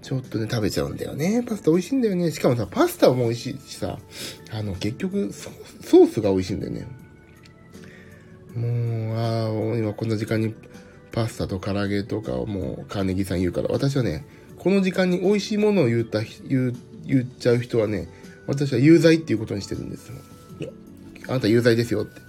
[0.01, 1.43] ちょっとね、食べちゃうんだよね。
[1.45, 2.31] パスタ美味しいんだよね。
[2.31, 3.99] しかもさ、パスタも美味しいしさ、
[4.51, 6.87] あの、結局ソ、ースが美味しいんだよね。
[8.55, 10.55] もう、ああ、今こんな時間に
[11.11, 14.25] パスタと唐揚げとかをもう、カーネギーさん言うから、私はね、
[14.57, 16.73] この時間に美味しいものを言った、言、
[17.05, 18.07] 言っちゃう人はね、
[18.47, 20.15] 私は有罪っていうことにしてるんですよ。
[21.27, 22.21] あなた有罪ですよって。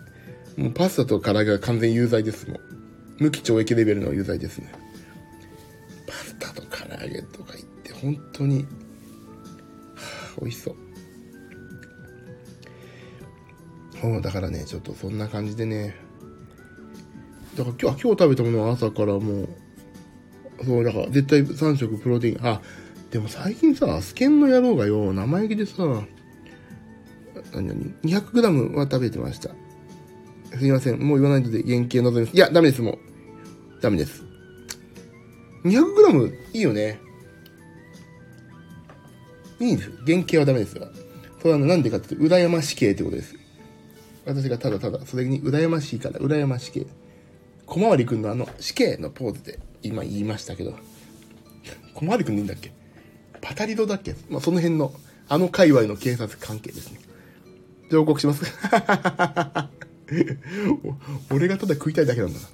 [0.60, 2.60] もうパスタと唐揚げは完全有罪ですもん。
[3.18, 4.70] 無期懲役レベルの有罪ですね。
[6.06, 8.66] パスタと唐揚げとか言って本当に、は
[10.36, 10.76] あ、美味しそう。
[14.00, 15.96] そう、だからね、ちょっとそんな感じでね。
[17.56, 19.48] だから今日、今日食べたものは朝からもう、
[20.64, 22.38] そう、だから絶対3食プロテイン。
[22.42, 22.60] あ、
[23.10, 25.82] でも最近さ、スケンの野郎がよ、生意気でさ、
[27.52, 29.50] 何何 ?200g は食べてました。
[30.56, 30.98] すみません。
[31.00, 32.36] もう言わないので原型望みます。
[32.36, 32.98] いや、ダメです、もう。
[33.80, 34.24] ダメです。
[35.64, 37.00] 200g いいよね。
[39.60, 39.90] いいんです。
[40.06, 40.90] 原型はダメですが。
[41.40, 43.34] それはなんでかっていうと、羨まし系ってことです。
[44.24, 46.86] 私がただただ、それに羨ましいから、羨まし系。
[47.66, 50.74] 小回りくんのあの死刑のポーズで今言いましたけど、
[51.94, 52.72] 小回りくんでいいんだっけ？
[53.40, 54.14] パタリロだっけ？
[54.28, 54.92] まあ、その辺の、
[55.28, 57.00] あの界隈の警察関係ですね。
[57.90, 58.44] 報告します。
[61.30, 62.46] 俺がただ食いたいだけなんだな。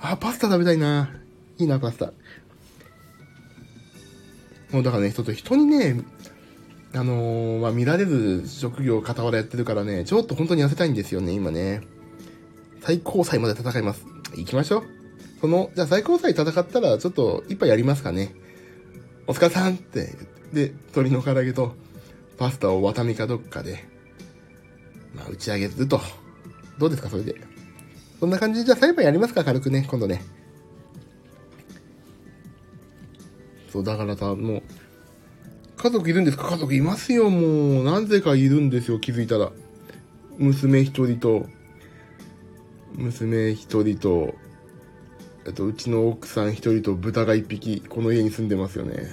[0.00, 1.10] あ、パスタ食べたいな。
[1.58, 2.12] いいな、パスタ。
[4.72, 6.02] もうだからね、ちょっと人にね、
[6.94, 11.82] あのー、まあ、見られる職業を傍らやってるからね、ちょっと本当に痩せたいんですよね、今ね。
[12.82, 14.04] 最高裁まで戦います。
[14.36, 14.82] 行きましょう。
[15.40, 18.34] その、じゃあ最高裁戦ったら、ちょっと一杯やりますかね。
[19.26, 20.14] お疲れさんって
[20.52, 21.74] で、鶏の唐揚げと
[22.38, 23.84] パスタをワタミかどっかで、
[25.14, 26.00] まあ、打ち上げると。
[26.80, 27.36] どうですか、それで。
[28.18, 30.24] そんな感じで、じゃあ裁判やりますか、軽くね、今度ね。
[33.70, 34.62] そう、だからさ、もう、
[35.76, 36.48] 家族いるんですか？
[36.48, 37.84] 家族いますよ、もう。
[37.84, 39.52] なぜかいるんですよ、気づいたら。
[40.38, 41.46] 娘一人と、
[42.94, 44.34] 娘一人と、
[45.46, 49.06] えっと、うちの奥さん一人と豚が一匹、この家に住んでますよね。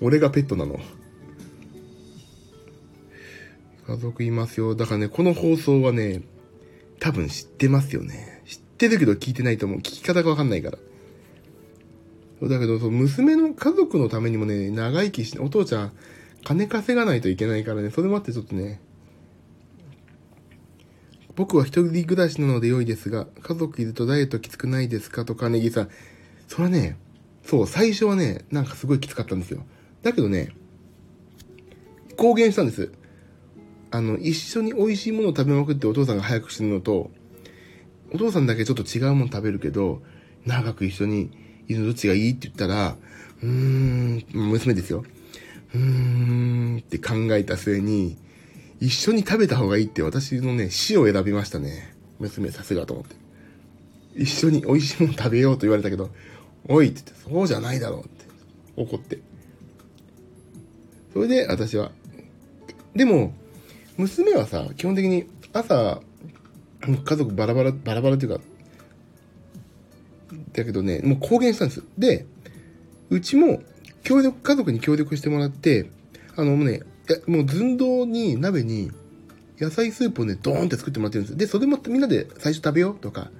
[0.00, 0.78] 俺がペットなの。
[3.86, 4.74] 家族いますよ。
[4.74, 6.22] だからね、この放送はね、
[7.00, 8.42] 多分知ってますよね。
[8.46, 9.78] 知ってるけど聞いてないと思う。
[9.78, 10.78] 聞き方がわかんないから。
[12.48, 15.92] だけど、その娘の家族のためにもね、長生きして、お父ちゃん、
[16.42, 18.80] 金稼がないといけないからね、それもあってちょっとね、
[21.36, 25.24] 僕は一人暮らしなので良いですが、家族いるとダイエットきつくないですか？
[25.24, 25.88] とか、ネギさん。
[26.48, 26.96] それはね、
[27.44, 29.64] そう、最初はね、なんかすごいきつかったんですよ。
[30.02, 30.54] だけどね、
[32.16, 32.92] 公言したんです。
[33.90, 37.10] あの、一緒に美味しいものを食べまくってお父さんが早く死ぬのと、
[38.12, 40.02] お父さんだけちょっと違うもの食べるけど、
[40.46, 41.30] 長く一緒に
[41.68, 42.96] いるのどっちがいいって言ったら、
[43.42, 45.04] うーん、娘ですよ。
[45.74, 48.16] うーんって考えた末に、
[48.80, 51.94] 一緒に食べた方がいいって私のね、死を選びましたね。
[52.18, 53.16] 娘さすがと思って。
[54.16, 56.10] 一緒に美味しいもの食べようと言われたけど、
[56.68, 58.24] おいって言って、そうじゃないだろうって
[58.76, 59.18] 怒って。
[61.12, 61.92] それで私は、
[62.94, 63.34] でも、
[63.96, 66.00] 娘はさ、基本的に朝、
[66.80, 68.40] 家族バラバラ、バラバラっていうか、
[70.52, 71.82] だけどね、もう公言したんです。
[71.98, 72.26] で、
[73.10, 73.62] うちも、
[74.02, 75.90] 協力、家族に協力してもらって、
[76.36, 76.82] あの、もうね、
[77.26, 78.90] もう寸胴に、鍋に、
[79.58, 81.36] 野菜スープをね、ドーンって作ってもらってるんです。
[81.36, 83.30] で、それもみんなで最初食べようとか、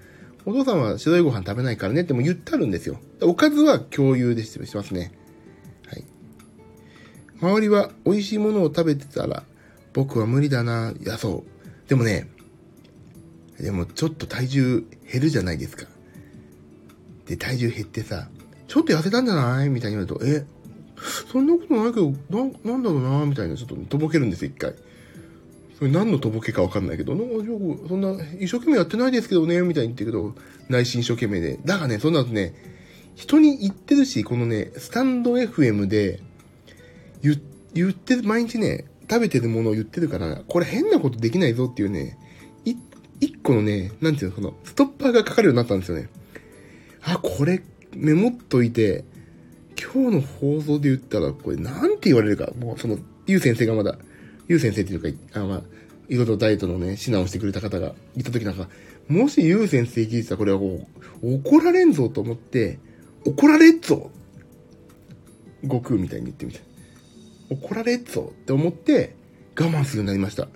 [0.44, 2.98] お父さんは白いご飯食べないからねっても言ってあるんですよ。
[3.22, 5.12] おかずは共有でしてますね。
[5.86, 6.04] はい。
[7.40, 9.44] 周りは美味しいものを食べてたら、
[9.92, 10.92] 僕は無理だな。
[10.98, 11.88] いや、そう。
[11.88, 12.29] でもね、
[13.59, 15.87] でもちょっと体重減るじゃないですか。
[17.26, 18.29] で、体重減ってさ、
[18.68, 19.68] ちょっと痩せたんじゃない？
[19.68, 20.46] みたいに言われると、え、
[21.33, 23.26] そんなことないけど、な、なんだろうな？
[23.26, 24.74] みたいな、ちょっととぼけるんです、一回。
[25.79, 30.35] それ何のとぼけかわかんないけど、なんかよくそんな、一生懸命やってないですけどね、みたいに言ってるけど、
[30.68, 31.59] 内心一生懸命で。
[31.64, 32.55] だがね、そんなのね、
[33.14, 36.20] 人に言ってるし、このね、スタンド FM で、
[37.22, 37.40] 言、
[37.72, 42.16] 言って、毎日ね、食べてるものを言ってるから、これ変なことできないぞっていうね、
[42.64, 42.77] い、
[43.20, 46.09] 一個のね、なんていうの、その、ストッパーがかかるようになったんですよね。
[47.03, 47.61] あ、これ、
[47.96, 49.05] メモっといて、
[49.77, 53.99] 今日の放送で言ったら、これなんて言われるか、もうその、ゆう先生がまだ、
[54.46, 55.62] ゆう先生っていうか、あまあ、
[56.16, 58.68] ろいろダイエットのね、指南をしてくれた方がいた時なんか、
[59.09, 60.87] もしゆう先生聞いてたらこれはこ
[61.23, 62.79] う、怒られんぞと思って、
[63.25, 64.11] 怒られっぞ
[65.62, 66.69] 悟空みたいに言ってみて。
[67.50, 69.14] 怒られっぞって思って
[69.58, 70.48] 我慢するようになりました。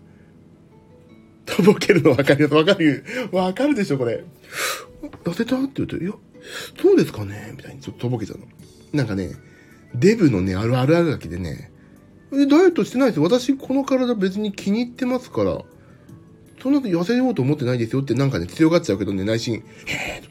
[1.47, 4.25] とぼけるの分かるわかるわかるでしょこれ。
[5.25, 5.57] 痩せた？
[5.57, 6.13] って言うと、いや、
[6.81, 8.47] そうですかねみたいにちょっととぼけちゃうの。
[8.93, 9.33] なんかね、
[9.95, 11.71] デブのね、あるあるあるだけでね、
[12.31, 13.25] ダイエットしてないですよ。
[13.25, 15.59] 私、この体別に気に入ってますから、
[16.63, 20.23] そんな痩せようと思ってないですよってなんかね、強がっちゃうけどね、内心、へ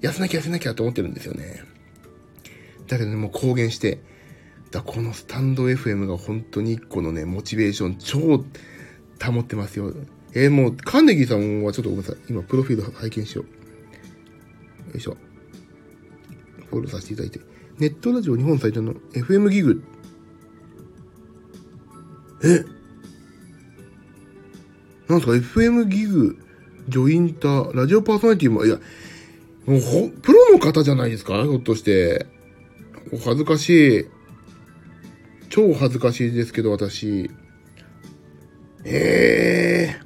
[0.00, 1.62] ぇ痩せなきゃ痩せなきゃと思ってるんですよね。
[2.86, 4.00] だけどね、もう公言して、
[4.74, 9.94] だこのスタンド FM が本当に一個のね、モチベーション超保ってますよ。
[10.34, 12.16] えー、もう、カンネギーさんはちょっとごめんなさい。
[12.28, 13.44] 今、プロフィール拝見しよう。
[13.46, 13.50] よ
[14.96, 15.16] いしょ。
[16.70, 17.38] フォローさせていただいて。
[17.78, 19.82] ネットラジオ日本最多の FM ギグ。
[22.42, 22.64] え？
[25.08, 26.36] なんすか ?FM ギグ、
[26.88, 28.80] ジョインター、ラジオパーソナリティも、いや、
[29.66, 31.42] もうほ、プロの方じゃないですか？
[31.44, 32.26] ひょっとして。
[33.12, 34.06] お恥ずかしい。
[35.54, 37.30] 超恥ずかしいですけど、私。
[38.84, 40.00] ええ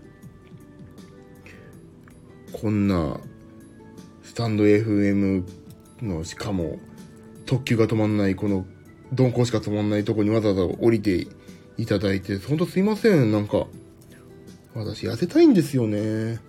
[2.53, 3.19] ー、こんな、
[4.23, 5.45] スタンド FM
[6.03, 6.79] の、しかも、
[7.47, 8.67] 特急が止まんない、この、
[9.13, 11.27] 鈍行しか止まんないとこにわざわざ降りて
[11.79, 13.69] いただいて、ほんとすいません、なんか。
[14.75, 16.41] 私、痩せたいんですよね。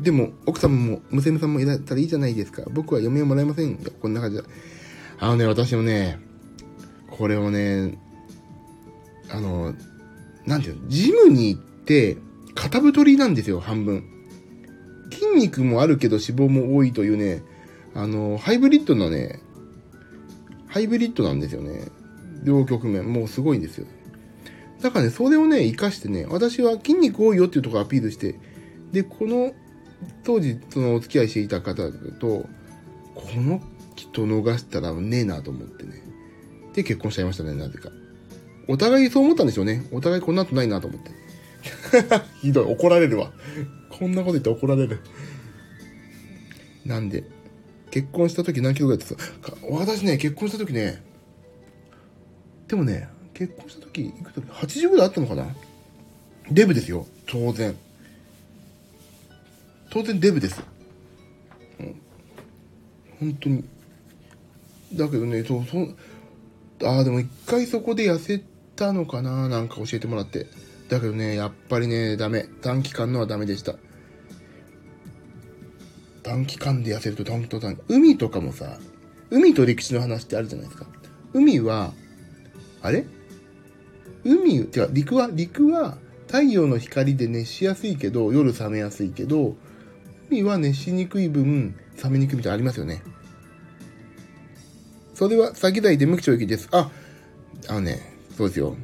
[0.00, 2.62] でも、奥さんも娘さんもいったらいいじゃないですか。
[2.70, 3.78] 僕は嫁をもらえませんよ。
[4.00, 4.44] こんな感じで。
[5.18, 6.18] あのね、私もね、
[7.10, 7.98] これをね、
[9.28, 9.74] あの、
[10.46, 12.16] なんていうの、ジムに行って、
[12.54, 14.04] 肩太りなんですよ、半分。
[15.12, 17.42] 筋肉もあるけど脂肪も多いというね、
[17.94, 19.40] あの、ハイブリッドのね、
[20.66, 21.88] ハイブリッドなんですよね。
[22.42, 23.12] 両局面。
[23.12, 23.86] もうすごいんですよ。
[24.80, 28.36] だからね、それをね、活かしてね、私は筋肉多いよっていうところアピールして、
[28.92, 29.52] で、この
[30.24, 32.48] 当時、そのお付き合いしていた方と、
[33.14, 33.60] この
[33.96, 36.02] 人逃したらねえなと思ってね。
[36.74, 37.90] で、結婚しちゃいましたね、なぜか。
[38.68, 39.86] お互いそう思ったんでしょうね。
[39.90, 41.10] お互いこんな後ないなと思って。
[42.40, 43.32] ひどい、怒られるわ。
[43.90, 45.00] こんなこと言って怒られる。
[46.84, 47.24] なんで、
[47.90, 49.20] 結婚した時何キロぐらいってさ、
[49.68, 51.02] 私ね、結婚した時ね、
[52.68, 55.54] でもね、結婚した時、行く時、80ぐらいあったのかな？
[56.50, 57.76] デブですよ、当然。
[59.90, 60.62] 当然デブです。
[61.78, 62.00] うん。
[63.18, 63.64] 本当に。
[64.94, 65.94] だけどね、そう、そう、
[66.84, 68.42] ああ、でも一回そこで痩せ
[68.76, 70.46] たのかななんか教えてもらって。
[70.88, 72.48] だけどね、やっぱりね、ダメ。
[72.62, 73.76] 短期間のはダメでした。
[76.22, 78.78] 短期間で痩せると短期間、海とかもさ、
[79.30, 80.86] 海と歴史の話ってあるじゃないですか。
[81.32, 81.92] 海は、
[82.82, 83.06] あれ？
[84.24, 89.56] 海、違う、陸は、陸は太陽の光で熱しやすいけど、夜冷めやすいけど、
[90.30, 93.02] 海は熱しにくい分、冷めにくいみたいなありますよね。
[95.14, 96.68] それは詐欺罪で無期懲役です。
[96.70, 96.88] あ、
[97.68, 98.00] あのね、
[98.36, 98.76] そうですよ。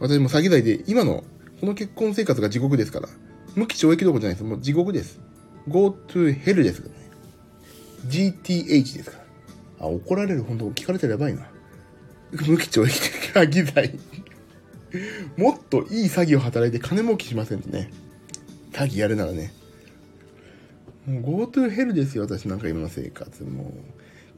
[0.00, 1.22] 私も詐欺罪で、今の、
[1.60, 3.08] この結婚生活が地獄ですから。
[3.54, 4.44] 無期懲役どころじゃないです。
[4.44, 5.20] もう地獄です。
[5.68, 7.10] go to hell ですからね。
[8.06, 9.18] GTH ですか
[9.78, 9.86] ら。
[9.86, 10.42] あ、怒られる。
[10.42, 11.48] 本当聞かれたらやばいいな。
[12.32, 12.92] 無期懲役
[13.32, 13.98] 詐欺罪。
[15.36, 17.90] もっといい詐欺を働いて金儲けしませんとね。
[18.72, 19.52] 詐欺やるならね。
[21.08, 23.42] もう GoTo ヘルですよ、私なんか今の生活。
[23.42, 23.72] もう、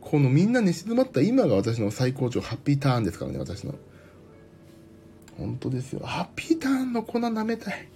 [0.01, 3.75] このみんな寝静まった今が私の最高潮、ハッピーターンですからね、私の。
[5.37, 6.01] 本当ですよ。
[6.05, 7.89] ハッピーターンの粉舐めたい。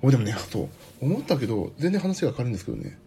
[0.00, 2.98] お、でもね、そう、思ったけど、全然話が変わるんですけどね。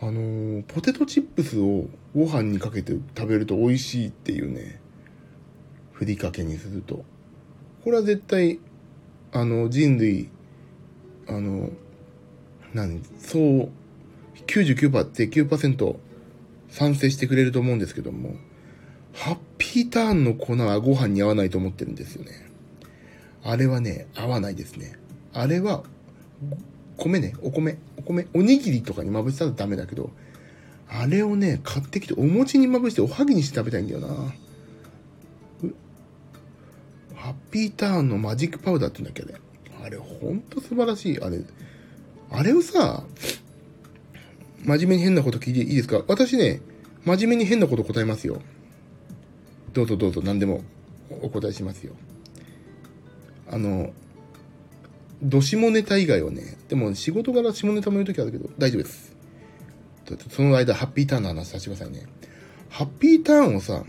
[0.00, 4.80] あのー、ポテトチップスをご飯にかけて食べると美味しいっていうね、
[5.92, 7.04] ふりかけにすると。
[7.84, 8.58] これは絶対、
[9.32, 10.28] あの、人類、
[11.28, 11.70] あの、
[12.74, 13.00] 何？
[13.18, 13.68] そう、
[14.46, 15.96] 99%って9%
[16.68, 18.34] 賛成してくれると思うんですけども、
[19.14, 22.50] ハッピーターンの粉はご飯に合わないと思ってるんですよね。
[23.44, 24.98] あれはね、合わないですね。
[25.32, 25.84] あれは、
[26.96, 30.10] 米ね、お米、お米、おにぎりとかにまぶしたらダメだけど、
[30.88, 34.08] あれをね、買ってきてお餅にまぶしておはぎにして食べたいんだよな。
[37.14, 39.32] ハッピーターンのマジックパウダーって言うんだっけ
[39.80, 39.86] あれ。
[39.86, 41.20] あれほんと素晴らしい。
[41.20, 41.38] あれ、
[42.30, 43.04] あれをさ、
[44.64, 46.02] 真面目に変なこと聞いていいですか？
[46.08, 46.60] 私ね、
[47.04, 48.40] 真面目に変なこと答えますよ。
[49.72, 50.62] どうぞどうぞ何でも
[51.22, 51.94] お答えしますよ。
[53.50, 53.92] あの、
[55.22, 59.14] ど下ネタ以外はね、でも仕事柄下ネタも言うときあるけど、大丈夫です。
[60.30, 62.06] その間、ハッピーターンの話させてくださいね。
[62.68, 63.84] ハッピーターンをさ、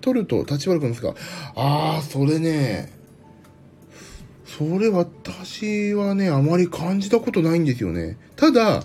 [0.00, 1.14] 取ると立ち悪くなるんですか
[1.54, 2.92] ああ、それね、
[4.44, 8.18] それ私はね、あまり感じたことないんですよね。
[8.36, 8.84] ただ、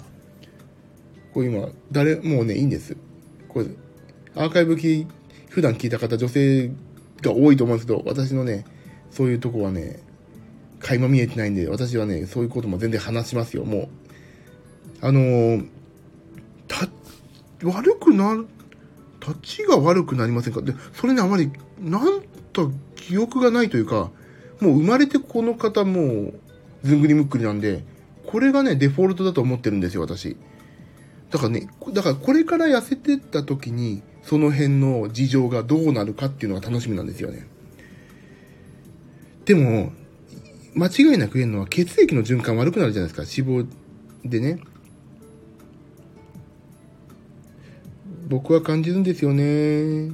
[1.33, 2.95] これ今、誰、もうね、いいんです。
[3.47, 3.67] これ、
[4.35, 5.05] アーカイブ聞
[5.49, 6.71] 普段聞いた方、女性
[7.21, 8.65] が多いと思うんですけど、私のね、
[9.11, 9.99] そういうとこはね、
[10.79, 13.87] 垣間見えてないんで、私はね、そういうことも全然話しますよ、もう。
[15.01, 15.67] あのー、
[16.67, 16.87] た、
[17.63, 18.47] 悪くなる、
[19.19, 20.61] 立ちが悪くなりませんか？
[20.61, 22.21] で、それね、あまり、なん
[22.53, 24.11] と記憶がないというか、
[24.59, 26.33] もう生まれてこの方もう、
[26.83, 27.83] ずんぐりむっくりなんで、
[28.25, 30.37] これがね、デフォルトだと思ってるんですよ、私。
[31.31, 37.47] だからね、だからこれから痩せてった時に、その辺の事情がどうなるかっていうのが楽しみなんですよね。
[39.45, 39.91] でも、
[40.75, 43.67] 間違いなく言えるのは血液の循環悪くなるじゃないですか、脂肪
[44.25, 44.59] でね。
[48.27, 50.11] 僕は感じるんですよね。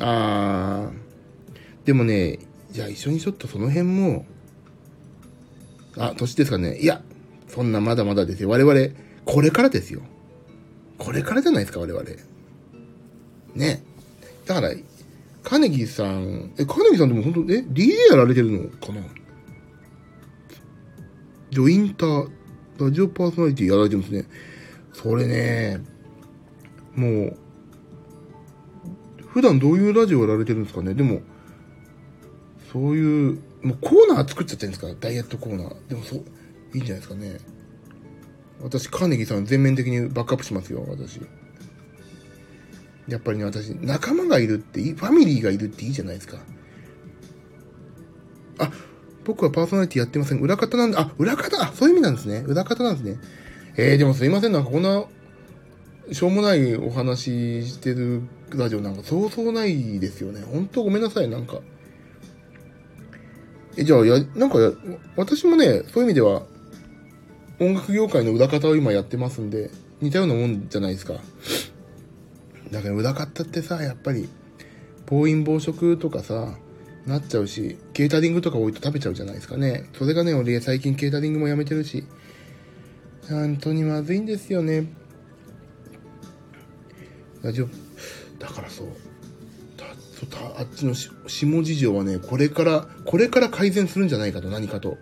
[0.00, 1.86] あー。
[1.86, 2.38] でもね、
[2.72, 4.26] じゃあ一緒にちょっとその辺も、
[5.98, 6.78] あ、年ですかね。
[6.78, 7.02] いや、
[7.48, 8.48] そんなまだまだですよ。
[8.48, 8.94] 我々、
[9.26, 10.00] これからですよ。
[10.96, 12.02] これからじゃないですか、我々。
[13.54, 13.84] ね。
[14.46, 14.72] だから、
[15.42, 19.02] カネギさん、え、カネギさんでも本当、え、DJ やられてるのかな？
[21.50, 22.30] ジョインター、
[22.78, 24.24] ラジオパーソナリティやられてるんですね。
[24.94, 25.82] それね、
[26.94, 27.36] もう、
[29.26, 30.94] 普段どういうラジオやられてるんですかね？
[30.94, 31.20] でも、
[32.72, 34.94] そういう、もうコーナー作っちゃってるんですか？
[34.98, 35.88] ダイエットコーナー。
[35.88, 36.24] でもそう、
[36.74, 37.38] いいんじゃないですかね。
[38.60, 41.20] 私、カーネギーさん全面的にバックアップしますよ、私。
[43.08, 46.38] やっぱりね、私、仲間がいるっていい、ファミリーがいるっていいじゃないですか。
[48.58, 48.70] あ、
[49.24, 50.38] 僕はパーソナリティやってません。
[50.40, 51.00] 裏方なんだ。
[51.00, 52.44] あ、裏方あ、そういう意味なんですね。
[52.46, 53.20] 裏方なんですね。
[53.76, 54.52] えー、でもすいません。
[54.52, 55.04] なんかこんな、
[56.12, 58.22] しょうもないお話してる
[58.54, 60.40] ラジオなんかそうそうないですよね。
[60.42, 61.60] ほんとごめんなさい、なんか。
[63.76, 64.72] え、じゃあ、や、なんかや、
[65.16, 66.42] 私もね、そういう意味では、
[67.58, 71.14] 音楽業界の裏方を今やってますんで、似たようなもんじゃないですか。
[72.70, 74.28] だから裏方ってさ、やっぱり、
[75.06, 76.56] 暴飲暴食とかさ、
[77.06, 79.88] なっちゃうし、ケータリングとか置いと食べちゃうじゃないですかね。
[79.98, 82.04] それがね、俺最近ケータリングもやめてるし、
[83.28, 84.92] 本当にまずいんですよね。
[87.42, 87.68] ラジオ、
[88.38, 88.86] だからそう、
[90.30, 94.98] たたあっちの下事情はね、これから、これから改善するんじゃないかと、何かと。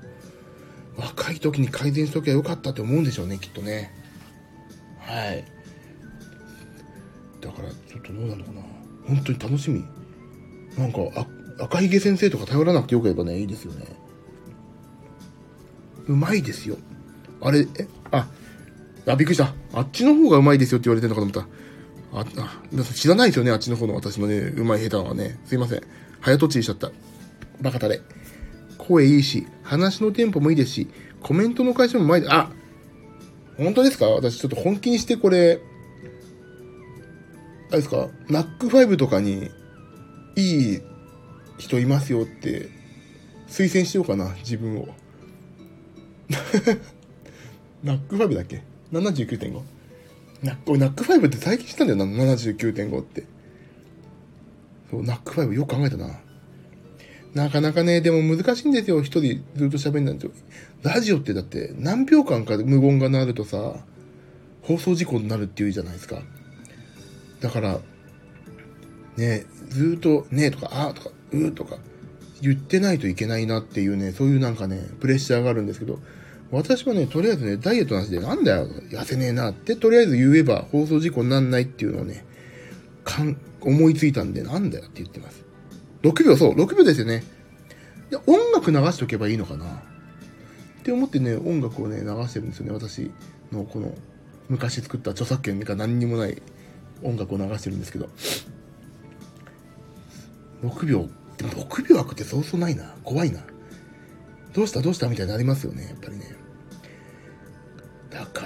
[0.96, 3.92] 若い時に改善しときゃよかったって思うんでしょうね、きっとね。
[4.98, 5.44] はい。
[7.40, 8.62] だから、ちょっとどうなのかな。
[9.06, 9.84] 本当に楽しみ。
[10.76, 11.26] なんか、あ、
[11.64, 13.86] 赤ひげ先生とか頼らなくてよければね、いいですよね。
[16.06, 16.76] うまいですよ。
[17.40, 18.28] あれ、え、あ、
[19.06, 19.54] あ、びっくりした。
[19.72, 21.59] あっちの方がうまいですよって言われてるのかと思った。
[22.12, 25.38] あ、あ、皆さん知らないですよね、あっちの方の私のね、うまい下手はね。
[25.44, 25.82] すいません。
[26.20, 26.90] 早とちりしちゃった。
[27.60, 28.00] バカタレ。
[28.78, 30.88] 声いいし、話のテンポもいいですし、
[31.22, 32.50] コメントの返しもうまいで、あ
[33.56, 34.06] 本当ですか？
[34.06, 35.60] 私ちょっと本気にしてこれ、
[37.68, 38.08] あれですか？
[38.28, 39.50] NACK5 とかに、
[40.36, 40.80] いい
[41.58, 42.70] 人いますよって
[43.48, 44.88] 推薦しようかな、自分を。
[47.84, 49.60] NACK5 だっけ ?79.5?
[50.42, 53.24] ナック、 NACK5 って最近知ったんだよな、79.5って。
[54.90, 56.20] そう、ナックファイブよく考えたな。
[57.34, 59.02] なかなかね、でも難しいんですよ。
[59.02, 60.30] 一人ずっと喋んないと。
[60.82, 63.76] ラジオってだって何秒間か無言が鳴るとさ、
[64.62, 66.22] 放送事故になるっていうじゃないですか。
[67.40, 67.80] だから、
[69.16, 71.76] ね、ずっとねとか、あとか、うーとか
[72.42, 76.00] 言ってないといけないなっていうね、そういうなんかね、プレッシャーがあるんですけど、
[76.50, 82.24] 私はね、とりあえずね、ダイエットなしでなんだよ、痩せねえなって、とりあえず言えば放送事故になんないっていうのをね、
[83.04, 85.44] かん、思いついたんで、なんだよって言ってます。
[86.02, 87.22] 6秒、そう、6秒ですよね。
[88.10, 93.10] いや、音楽流しておけばいいのかなって思ってね、音楽をね、流してるんですよね、私
[93.52, 93.94] のこの、
[94.48, 96.42] 昔作った著作権が何にもない
[97.04, 98.08] 音楽を流してるんですけど。
[100.64, 102.94] 6秒でも6秒空くってそうそうないな。
[103.04, 103.40] 怖いな。
[104.52, 104.82] どうした？
[104.82, 105.08] どうした？
[105.08, 106.34] みたいになりますよね、やっぱりね。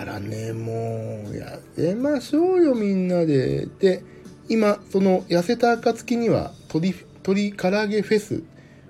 [0.04, 3.66] からね、もう、痩せましょうよ、みんなで。
[3.66, 4.02] で、
[4.48, 6.94] 今、その、痩せた暁には、鶏、
[7.26, 8.42] 鶏唐揚げフェス、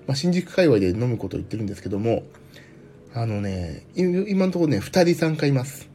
[0.07, 2.23] まあ、新宿界隈で飲むことを言ってるんですけども、
[3.13, 5.89] あのね、今のところね、二人参加います。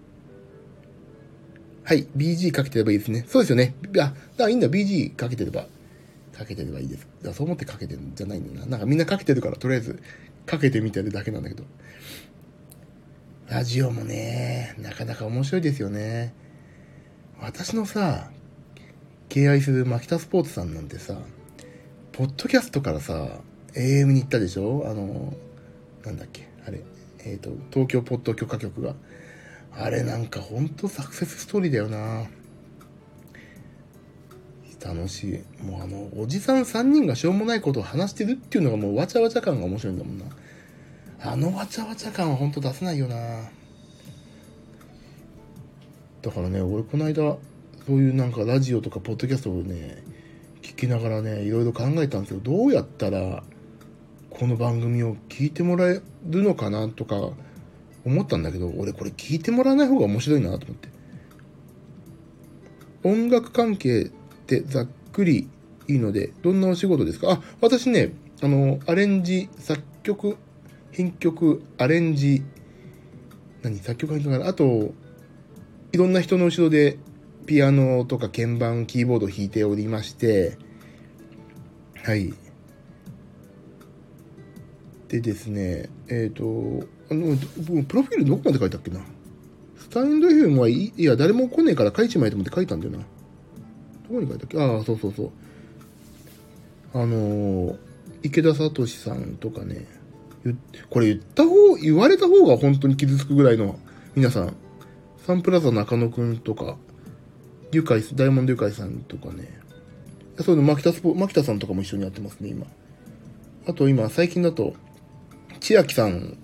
[1.85, 3.27] はい、BG かけてればいいですね。
[3.29, 3.75] そうですよね。
[3.99, 5.66] あ、だいいんだ、BG かけてれば。
[6.33, 7.07] かけてればいいです。
[7.23, 8.66] だそう思ってかけてるんじゃないんだな。
[8.66, 10.03] なんかみんなかけてるから、とりあえず
[10.47, 11.64] かけてみてるだけなんだけど。
[13.51, 16.32] ラジオもね、なかなか面白いですよね。
[17.40, 18.30] 私のさ、
[19.28, 21.18] 敬愛するマキタスポーツさんなんてさ、
[22.12, 23.40] ポッドキャストからさ、
[23.74, 24.84] AM に行ったでしょ？
[24.86, 25.34] あの、
[26.05, 26.80] なんだっけ、あれ、
[27.24, 28.94] えっ、ー、と、東京ポッド許可局が。
[29.72, 32.28] あれなんかほんとサクセスストーリーだよな。
[34.80, 35.64] 楽しい。
[35.64, 40.26] もうあの、おじさん3人がしょうもないことを話してるっていうのがもうわちゃわちゃ感が面白いんだもんな。
[41.23, 43.16] あのわちゃわちゃ感はほんと出せないよな。
[46.23, 47.39] だからね、俺この間、そ
[47.89, 50.03] ういうなんかラジオとかポッドキャストをね、
[50.62, 52.41] 聞きながらね、いろいろ考えたんですよ。
[52.43, 53.43] どうやったら、
[54.31, 57.16] この番組を聞いてもらえるのかなとか
[58.05, 60.89] 思ったんだけど、俺これ聞いてもらわない方が面白いなと思って。
[63.03, 64.09] 音楽関係っ
[64.47, 65.49] てざっくり
[65.89, 67.33] いいので、どんなお仕事ですか？
[67.33, 68.12] あ、私ね、
[68.43, 70.37] あの、アレンジ、作曲、
[71.01, 72.42] 編曲、アレンジ、
[73.62, 74.92] 何作曲編曲あと、
[75.92, 76.98] いろんな人の後ろで
[77.46, 80.59] ピアノとか鍵盤、キーボードを弾いておりまして、
[82.05, 82.34] はい。
[85.09, 87.34] でですね、えっ、ー、と、あの、
[87.84, 89.01] プロフィールどこまで書いたっけな？
[89.78, 92.98] スタンド FM はいいや、誰も来ねえから書いちまえと思って書いたんだよな。
[92.98, 93.05] ど
[94.14, 94.61] こに書いたっけ？
[94.61, 95.30] ああ、そうそうそう。
[96.92, 97.78] あのー、
[98.22, 99.86] 池田聡さんとかね、
[100.88, 103.78] これ言った方、言われた方が本当に傷つくぐらいの、
[104.14, 104.57] 皆さん、
[105.26, 106.76] サンプラザ中野くんとか、
[107.70, 109.61] デュカイス、ダイモンドデュカイさんとかね、
[110.38, 112.66] そういうの、牧田スポ、牧田さんとかも一緒にやってますね、今。
[113.66, 114.74] あと今、最近だと、
[115.61, 116.38] 千秋さん、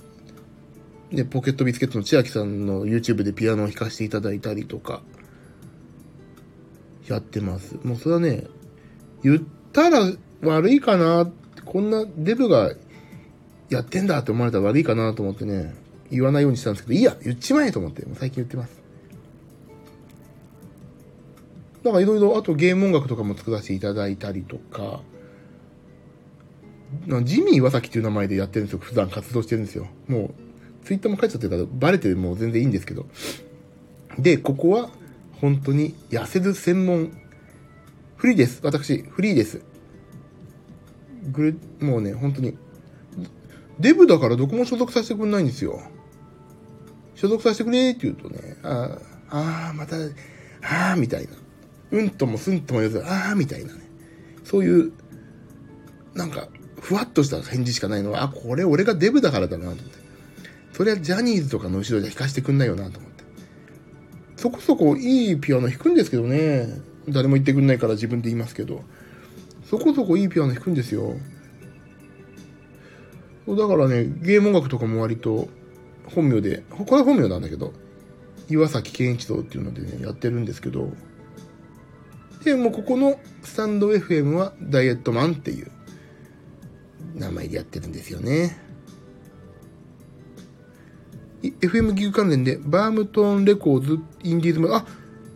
[1.10, 5.02] ね、ポケットビスケットの千秋さんの YouTube でピアノを弾かせていただいたりとか、
[7.08, 7.76] やってます。
[7.82, 8.44] もうそれはね、
[9.22, 9.42] 言っ
[9.72, 11.30] たら悪いかな、
[11.64, 12.74] こんなデブが
[13.68, 15.74] やってんだって思われたら悪いかなと思ってね、
[16.10, 18.80] 言わないようにしたんですけど、いいや、言っちまえと思って、最近言ってます。
[21.82, 25.00] だかいろいろ、あとゲーム音楽とかも作らせていただいたりとか、
[27.24, 28.78] ジミー岩崎っていう名前でやってるんですよ。
[28.80, 29.88] 普段活動してるんですよ。
[30.06, 30.32] も
[30.82, 33.06] う、ツイッターも書いちゃってるから、バレてもう全然いいんですけど。
[34.18, 34.90] で、ここは、
[35.40, 37.10] 本当に痩せる専門。
[38.16, 38.60] フリーです。
[38.62, 39.60] 私、フリーです。
[41.32, 42.56] グレ、もうね、本当に。
[43.78, 45.80] デブだからどこも所属させてくんないんですよ。
[47.14, 48.98] 所属させてくれって言うとね、あ
[49.30, 51.30] あ、また、ああ、みたいな。
[51.92, 53.80] うんともすんとも言わず、ああ、みたいなね。
[54.44, 54.92] そういう、
[56.14, 56.48] なんか、
[56.80, 60.06] ふわっとした返事しかないのは、あ、これ俺がデブだからだなと思って。
[60.72, 63.24] それはジャニーズとかの後ろじゃ弾かせてくんないよなと思って。
[64.36, 66.68] そこそこいいピアノ弾くんですけどね。
[67.08, 68.84] 誰も言ってくんないから自分で言いますけど。
[69.64, 71.16] そこそこいいピアノ弾くんですよ。
[73.48, 75.48] だからね、ゲーム音楽とかも割と
[76.14, 77.72] 本名で、これは本名なんだけど、
[78.48, 80.92] 岩崎健一郎っていうのでね、やってるんですけど、
[82.44, 85.70] で、もうここのスタンド FM はダイエットマンっていう
[87.14, 88.56] 名前でやってるんですよね。
[91.42, 94.86] FM GIG 関連で、パームトーンレコーズ、インディーズも、あ、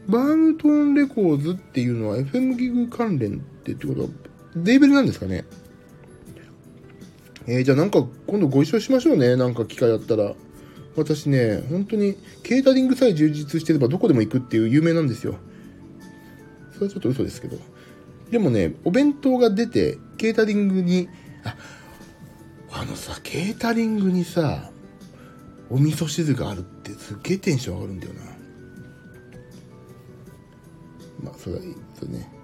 [0.08, 4.08] バームトーンレコーズっていうのは FM ギグ関連ってってことは、
[4.56, 5.44] レーベルなんですかね？
[7.46, 9.36] えー、じゃあなんか今度ご一緒しましょうね。
[9.36, 10.34] なんか機会あったら。
[10.96, 15.36] 私ね、本当にケータリングさえ充実してればどこでも行くっていう有名なんですよ。
[16.72, 17.56] それはちょっと嘘ですけど。
[18.30, 21.08] でもね、お弁当が出て、ケータリングに、
[21.44, 21.56] あ、
[22.72, 24.70] あのさ、ケータリングにさ、
[25.70, 28.22] お味噌汁があるってすっげえテンション上がるんだよな。
[31.22, 32.39] まあ、それはいいですね。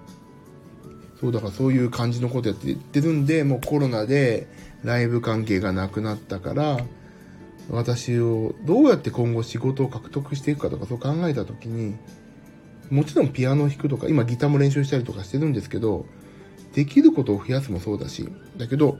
[1.19, 4.47] そう、だからそういう感じのことやって言ってるんで、もうコロナで
[4.83, 6.79] ライブ関係がなくなったから、
[7.69, 11.95] 私をどうやって今後仕事を獲得していくかとかそう考えた時に、
[12.89, 16.05] もちろんピアノを弾くとか、今ギターも練習したりとかしてるんですけど、
[16.73, 18.97] できることを増やすもそうだし、だけど、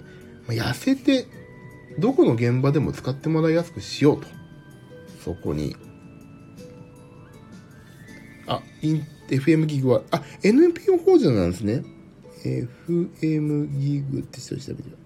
[0.47, 1.27] 痩せて、
[1.99, 4.27] どこの現場でも使ってもらいやすくしようと。
[5.23, 5.75] そこに。
[8.47, 8.61] あ、
[9.29, 11.83] FM GIG は、あ、NPO 法人なんですね。
[13.19, 14.97] FM ギグって調べてみよ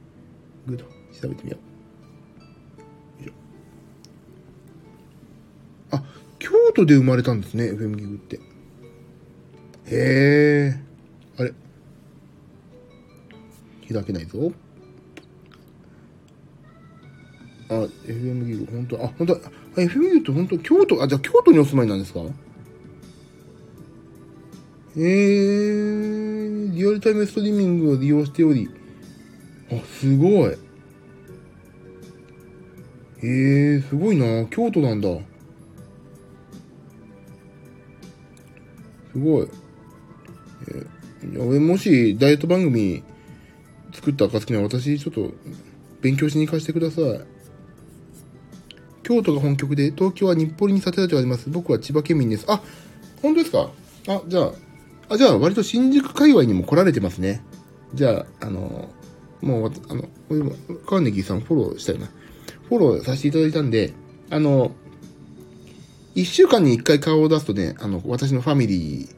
[0.68, 0.70] う。
[0.72, 0.86] グッド。
[1.20, 1.60] 調べてみよう。
[5.92, 6.04] あ、
[6.40, 8.38] 京都で生まれたんですね、FM ギグって。
[8.38, 8.40] へ
[10.74, 10.80] え。
[11.38, 11.54] あれ
[13.92, 14.52] 開けないぞ。
[17.70, 17.74] あ、
[18.06, 19.40] FM ギグ、本当あ、本当あ、
[19.76, 22.22] FM ギグって本当京都、あ、じゃあ京都にお住まいなんですか？
[24.96, 28.70] えー、リアルタイムストリーミングを利用しており、
[29.72, 30.58] あ、すごい。
[33.24, 34.46] えー、すごいな。
[34.48, 35.10] 京都なんだ。
[39.14, 39.48] すごい。
[40.68, 43.04] えー、俺もしダイエット番組
[43.94, 45.32] 作った暁には私ちょっと
[46.02, 47.22] 勉強しに行かせてください。
[49.04, 51.50] 京都が本局で、東京は日暮里にサテライトがあります。
[51.50, 52.46] 僕は千葉県民です。
[52.48, 52.62] あ、
[53.22, 53.72] 本当ですか？
[54.08, 54.52] あ、じゃあ、
[55.12, 57.44] あ、じゃあ割と新宿界隈にも来られてますね。
[57.94, 58.90] じゃあ、あの、
[59.42, 60.04] もう、あの、
[60.86, 62.10] カーネギーさんフォローしたよな。
[62.70, 63.94] フォローさせていただいたんで、
[64.30, 64.72] あの、
[66.16, 69.16] 一週間に一回顔を出すとね、あの、私のファミリー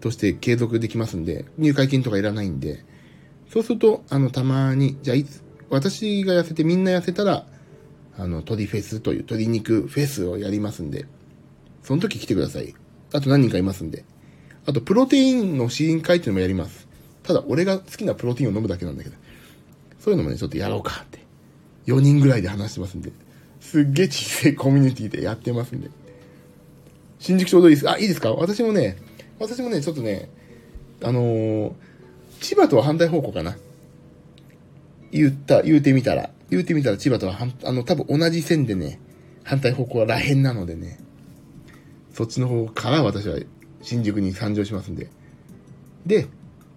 [0.00, 2.84] として継続できますんで、入会金とかいらないんで、
[3.52, 7.46] そうすると、あの、たまに、じゃあいつ、私が痩せてみんな痩せたら、
[8.16, 11.06] あの、鶏フェスという鶏肉フェスをやりますんで、
[11.82, 12.74] その時来てください。
[13.12, 14.04] あと何人かいますんで。
[14.66, 16.86] あと、プロテインの試飲会っていうのもやります。
[17.22, 19.16] ただ、俺が好きなプロテインを飲むだけなんだけど、
[19.98, 21.20] そういうのもね、ちょっとやろうかって。
[21.86, 23.10] 4人ぐらいで話してますんで。
[23.60, 25.90] すっげえ小さいコミュニティでやってますんで。
[27.18, 27.90] 新宿ちょうどいいです。
[27.90, 28.32] あ、いいですか？
[28.32, 28.96] 私もね、
[29.38, 30.28] 私もね、ちょっとね、
[31.02, 31.72] あのー、
[32.40, 33.56] 千葉とは反対方向かな。
[35.12, 36.30] 言った、言うてみたら。
[36.50, 39.00] 言うてみたら千葉とはあの、多分同じ線でね、
[39.44, 40.98] 反対方向はらへんなのでね、
[42.12, 43.38] そっちの方から私は
[43.82, 45.08] 新宿に参上しますんで。
[46.06, 46.26] で、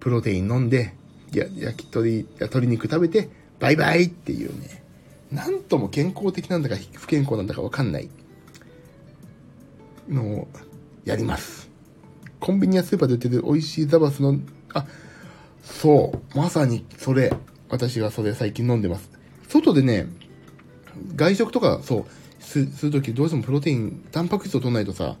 [0.00, 0.94] プロテイン飲んで、
[1.32, 3.28] や焼き鳥、や鶏肉食べて、
[3.58, 4.82] バイバイっていうね、
[5.32, 8.08] なんとも健康的なんだか不健康なんだかわかんない
[10.08, 10.48] のを
[11.04, 11.68] やります。
[12.38, 14.38] コンビニやスーパーで売ってる美味しいザバスの、
[14.72, 14.86] あ、
[15.62, 17.32] そう、まさにそれ、
[17.68, 19.10] 私がそれ最近飲んでます。
[19.48, 20.06] 外でね、
[21.16, 22.04] 外食とか、そう、
[22.42, 25.16] す、するときどうしてもプロテイン、タンパク質を取んないとさ、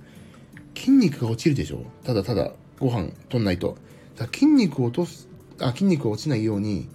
[0.76, 3.76] 筋肉が落ちるでしょただただご飯取んないと。
[4.16, 5.28] だ筋肉を落とす、
[5.60, 6.88] あ、筋肉が落ちないように、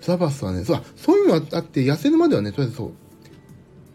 [0.00, 2.92] ザバスはね、そう、そういうのあって、痩せるまではね、とりあえずそう、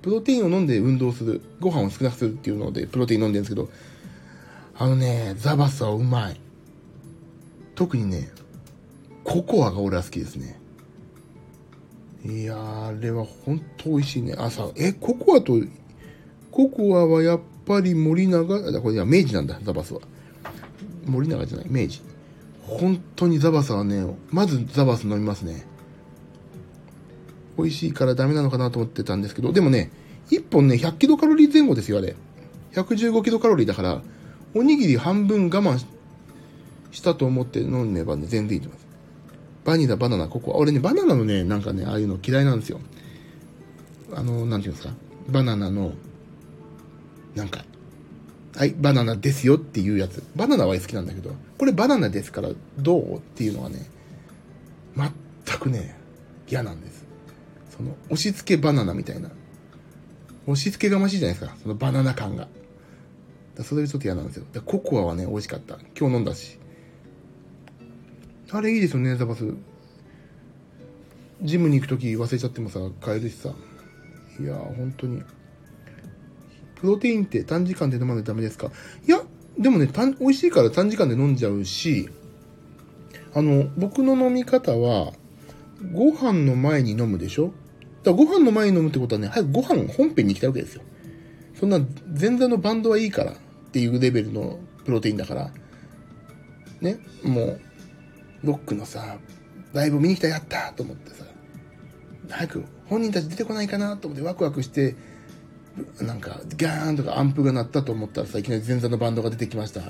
[0.01, 3.69] プロテインを飲んで運動する、ご飯を少なくするっていうので、プロテイン飲んでるんですけど、
[4.77, 6.39] あのね、ザバスはうまい。
[7.75, 8.29] 特にね、
[9.23, 10.59] ココアが俺は好きですね。
[12.25, 14.35] いやあれは本当美味しいね。
[14.37, 15.59] あ、さ、え、ココアと、
[16.51, 18.45] ココアはやっぱり森永、
[18.81, 19.99] これいや、明治なんだ、ザバスは。
[21.05, 22.01] 森永じゃない、明治。
[22.61, 25.65] 本当にザバスはね、まずザバス飲みますね。
[27.57, 29.91] 美味しいからダメなのかなと思ってたんですけど、でもね、
[30.29, 32.15] 1本ね、100キロカロリー前後ですよ、あれ。
[32.73, 34.01] 115キロカロリーだから、
[34.53, 35.77] おにぎり半分我慢
[36.91, 38.87] したと思って飲めばね、全然いいと思います。
[39.65, 40.55] バニラ、バナナ、ココア。
[40.57, 42.79] 俺ね、バナナのね、なんかね、ああいうの嫌いなんですよ。
[44.13, 44.93] あの、なんていうんですか？
[45.29, 45.93] バナナの、
[47.37, 47.63] なんか、
[48.55, 50.23] はい、バナナですよっていうやつ。
[50.35, 53.85] バナナは好きなんだけど、これバナナですからどうっていうのはね、
[54.95, 55.95] 全くね、
[56.49, 57.05] 嫌なんです。
[57.69, 59.29] その、押し付けバナナみたいな。
[60.47, 61.55] 押し付けがましいじゃないですか。
[61.61, 62.47] そのバナナ感が。
[63.55, 64.45] だそれちょっと嫌なんですよ。
[64.65, 65.77] ココアはね、美味しかった。
[65.99, 66.57] 今日飲んだし。
[68.49, 69.45] あれいいですよね、ザバス。
[71.43, 73.53] ジムに行くとき忘れちゃってもさ、買えるしさ。
[74.39, 75.21] いやー、本当に。
[76.79, 78.71] プロテインって短時間で飲まないとダメですか？
[79.07, 79.21] いや、
[79.57, 82.09] でもね、美味しいから短時間で飲んじゃうし、
[83.33, 85.13] あの、僕の飲み方は、
[85.93, 87.53] ご飯の前に飲むでしょ？
[88.03, 90.81] だからご飯の前に飲むってことはね、早くご飯本編に行きたいわけですよ。
[91.59, 91.79] そんな
[92.19, 93.35] 前座のバンドはいいからっ
[93.71, 95.51] ていうレベルのプロテインだから、
[96.81, 97.59] ね、もう、
[98.43, 99.17] ロックのさ、
[99.73, 101.25] ライブ見に来たやったと思ってさ、
[102.29, 104.95] 早く本人たち出てこないかなと思ってワクワクして、
[106.01, 109.81] なんか、ガーンとかアンプが鳴ったと思ったらさ、いきなり前座のバンドが出てきました。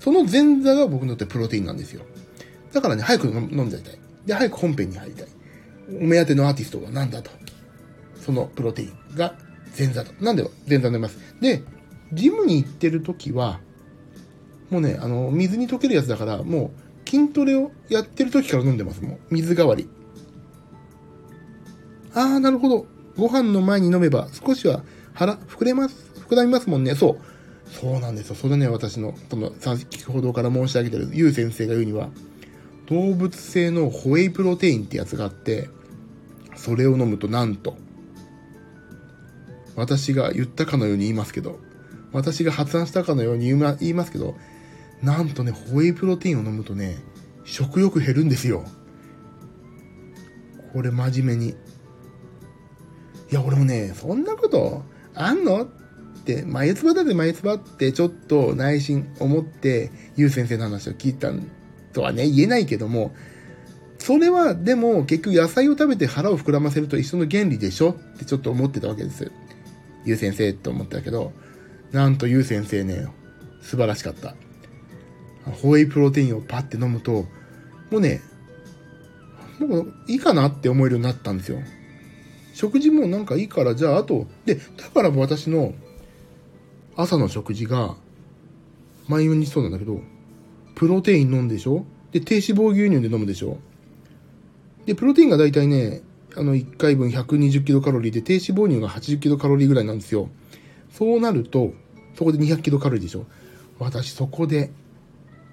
[0.00, 2.04] その前座が僕にとってプロテインなんですよ。
[2.72, 3.98] だからね、早く飲んじゃいたい。
[4.26, 5.28] で、早く本編に入りたい。
[6.00, 7.30] お目当てのアーティストが何だと。
[8.20, 9.34] そのプロテインが
[9.78, 10.12] 前座と。
[10.24, 11.18] なんで前座になります。
[11.40, 11.62] で、
[12.12, 13.60] ジムに行ってる時は、
[14.70, 16.72] もうね、あの、水に溶けるやつだから、も
[17.06, 19.18] う、筋トレをやってる時から飲んでます、もう。
[19.34, 19.88] 水代わり。
[22.14, 22.86] あー、なるほど。
[23.16, 24.82] ご飯の前に飲めば少しは
[25.14, 25.96] 腹、膨れます、
[26.28, 26.94] 膨らみますもんね。
[26.94, 27.34] そう。
[27.70, 28.34] そうなんですよ。
[28.34, 32.10] それね、私の、その、先ほどから申し上げてる、ゆう先生が言うには、
[32.86, 35.70] 動物性のホエイプロテインってやつがあって、
[36.56, 37.76] それを飲むとなんと、
[39.76, 41.58] 私が言ったかのように言いますけど、
[42.12, 43.56] 私が発案したかのように言
[43.88, 44.36] いますけど、
[45.02, 46.98] なんとね、ホエイプロテインを飲むとね、
[47.44, 48.64] 食欲減るんですよ。
[50.72, 51.50] これ真面目に。
[51.50, 51.54] い
[53.30, 54.82] や、俺もね、そんなこと
[55.14, 55.64] あんの？
[55.64, 55.66] っ
[56.24, 61.30] て、眉唾だぜ眉唾ってちょっと内心思って、ゆう先生の話を聞いた
[61.92, 63.14] とはね、言えないけども、
[63.98, 69.30] それはでも結局野菜を食べて腹を膨らませると一緒の原理でしょってちょっと思ってたわけです。
[70.04, 71.32] ゆう先生って思ったけど、
[71.92, 73.06] なんとゆう先生ね、
[73.62, 74.34] 素晴らしかった。
[75.44, 77.26] ホエイプロテインをパッて飲むと、
[77.90, 78.22] もうね、
[79.58, 81.58] もういいかなって思えるようになったんですよ。
[82.54, 84.62] 食事もなんかいいから、じゃああと、で、だ
[84.94, 85.74] から私の
[86.96, 87.96] 朝の食事が、
[89.08, 90.00] 毎日そうなんだけど、
[90.74, 91.84] プロテイン飲んでしょ？
[92.12, 93.58] で、低脂肪牛乳で飲むでしょ？
[94.86, 96.02] で、プロテインがだいたいね、
[96.36, 100.28] あの、1回分120キロカロリーで、低脂肪乳が80キロカロリーぐらいなんですよ。
[100.90, 101.72] そうなると、
[102.14, 103.26] そこで200キロカロリーでしょ？
[103.80, 104.70] 私そこで、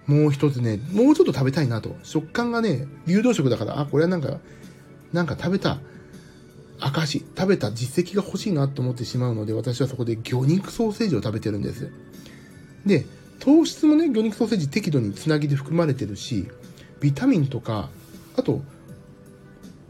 [0.05, 1.95] もう一つね、もうちょっと食べたいなと。
[2.03, 4.39] 食感がね、流動食だから、あ、これはなんか、
[5.13, 5.79] なんか食べた
[6.81, 11.91] 証、食べた実績が欲しいなと思ってしまうので、私はそこで魚肉ソーセージを食べてるんです。
[12.85, 13.05] で、
[13.39, 16.47] 糖質もね、魚肉ソーセージ適度につなぎで含まれてるし、
[16.99, 17.89] ビタミンとか、
[18.35, 18.61] あと、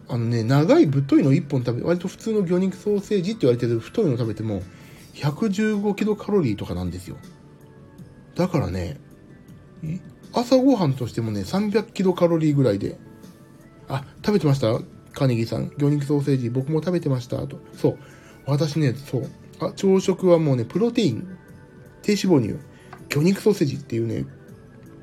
[0.07, 4.61] あのね、長い太いの1本食べ、割と普通の魚肉ソーセージって言われてる太いの食べても、
[5.13, 7.17] 115キロカロリーとかなんですよ。
[8.35, 8.99] だからね、
[10.33, 12.97] 朝ごはんとしてもね、300キロカロリーぐらいで、
[13.87, 14.79] あ、食べてました？
[15.14, 15.72] カネギさん。
[15.78, 17.45] 魚肉ソーセージ、僕も食べてました。
[17.47, 17.59] と。
[17.74, 17.97] そう。
[18.45, 19.30] 私ね、そう。
[19.59, 21.38] あ、朝食はもうね、プロテイン、
[22.01, 22.59] 低脂肪乳、
[23.09, 24.26] 魚肉ソーセージっていうね、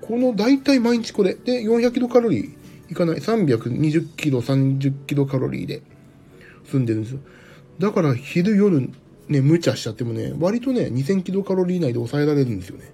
[0.00, 1.34] この大体毎日これ。
[1.34, 3.16] で、400キロカロリーいかない。
[3.18, 5.82] 320キロ、30キロカロリーで
[6.64, 7.20] 済んでるんですよ。
[7.78, 8.90] だから昼夜
[9.28, 12.92] ね、無茶しちゃってもね、割とね、2000キロカロリー以内で抑えられるんですよね。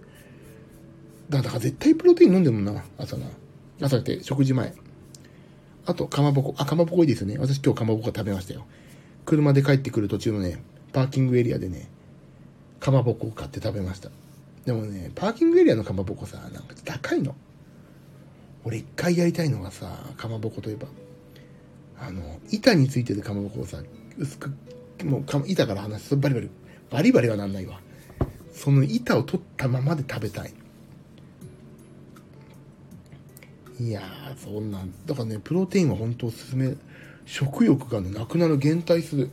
[1.30, 3.26] だから絶対プロテイン飲んでるもんな、朝な。
[3.80, 4.74] 朝って食事前。
[5.86, 6.54] あと、かまぼこ。
[6.56, 7.36] あ、かまぼこいいですよね。
[7.38, 8.64] 私今日かまぼこ食べましたよ。
[9.24, 10.62] 車で帰ってくる途中のね、
[10.92, 11.88] パーキングエリアでね、
[12.80, 14.10] かまぼこを買って食べました。
[14.64, 17.34] でもね、パーキングエリアのかまぼこさ、なんか高いの。
[18.64, 20.88] 俺一回やりたいのがさ、かまぼこといえば、
[22.00, 23.82] あの、板についてるかまぼこをさ、
[24.16, 24.50] 薄く、
[25.04, 26.50] もうか、板から離すとバリバリ、
[26.90, 27.80] バリバリはなんないわ。
[28.52, 30.54] その板を取ったままで食べたい。
[33.80, 34.92] いやー、そんなん。
[35.04, 36.76] だからね、プロテインは本当おすすめ。
[37.26, 39.30] 食欲がね、なくなる、減退する。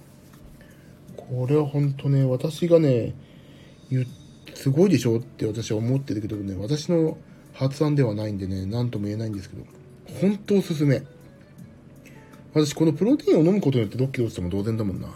[1.16, 3.14] これは本当ね、私がね、
[3.90, 4.06] 言
[4.56, 7.18] すごいでしょって私は思ってるけどね、私の
[7.54, 9.64] 発案ではないんでね、なんとも言えないんですけど、
[10.22, 11.04] 本当おすすめ。
[12.54, 15.08] 私、このプロテインを飲むことによって6キロ落ちても同然だもんな。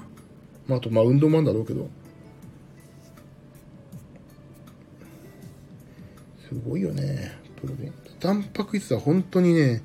[0.67, 1.89] まあ、あと、まあ、運動もあるんだろうけど。
[6.47, 8.04] すごいよね、プロテイン。
[8.19, 9.81] タンパク質は本当にね、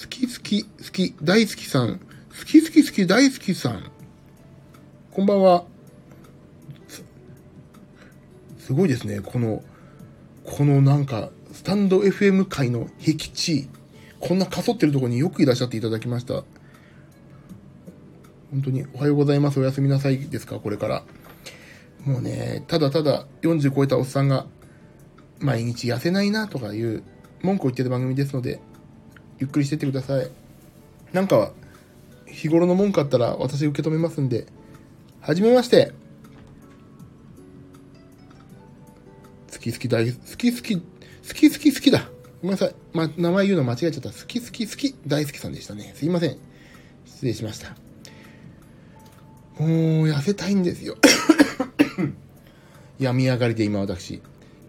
[0.00, 1.98] 好き好き、好き、大好きさん。
[1.98, 3.90] 好き好き好き、大好きさん。
[5.10, 5.64] こんばんは。
[8.58, 9.20] す、ごいですね。
[9.20, 9.62] この、
[10.44, 13.68] このなんか、スタンド FM 界の僻地。
[14.20, 16.44] こんなかそってるとこによくいらっしゃっていただきました。
[18.50, 19.58] 本当におはようございます。
[19.58, 20.60] おやすみなさいですか？
[20.60, 21.04] これから。
[22.04, 24.46] もうね、ただただ40超えたおっさんが、
[25.40, 27.02] 毎日痩せないなとかいう
[27.42, 28.60] 文句を言ってる番組ですので、
[29.38, 30.30] ゆっくりしてってください。
[31.12, 31.52] なんか、
[32.26, 34.46] 日頃の文句あったら私受け止めますんで、
[35.20, 35.92] はじめまして。
[39.52, 40.82] 好き好き大好き好き、好
[41.34, 42.08] き好き好きだ。
[42.40, 42.74] ごめんなさい。
[42.92, 44.10] ま、名前言うの間違えちゃった。
[44.10, 45.92] 好き好き好き大好きさんでしたね。
[45.94, 46.36] すいません。
[47.04, 47.70] 失礼しました。
[49.58, 49.68] もう、
[50.06, 50.96] 痩せたいんですよ。
[52.98, 54.20] 病み上がりで今私。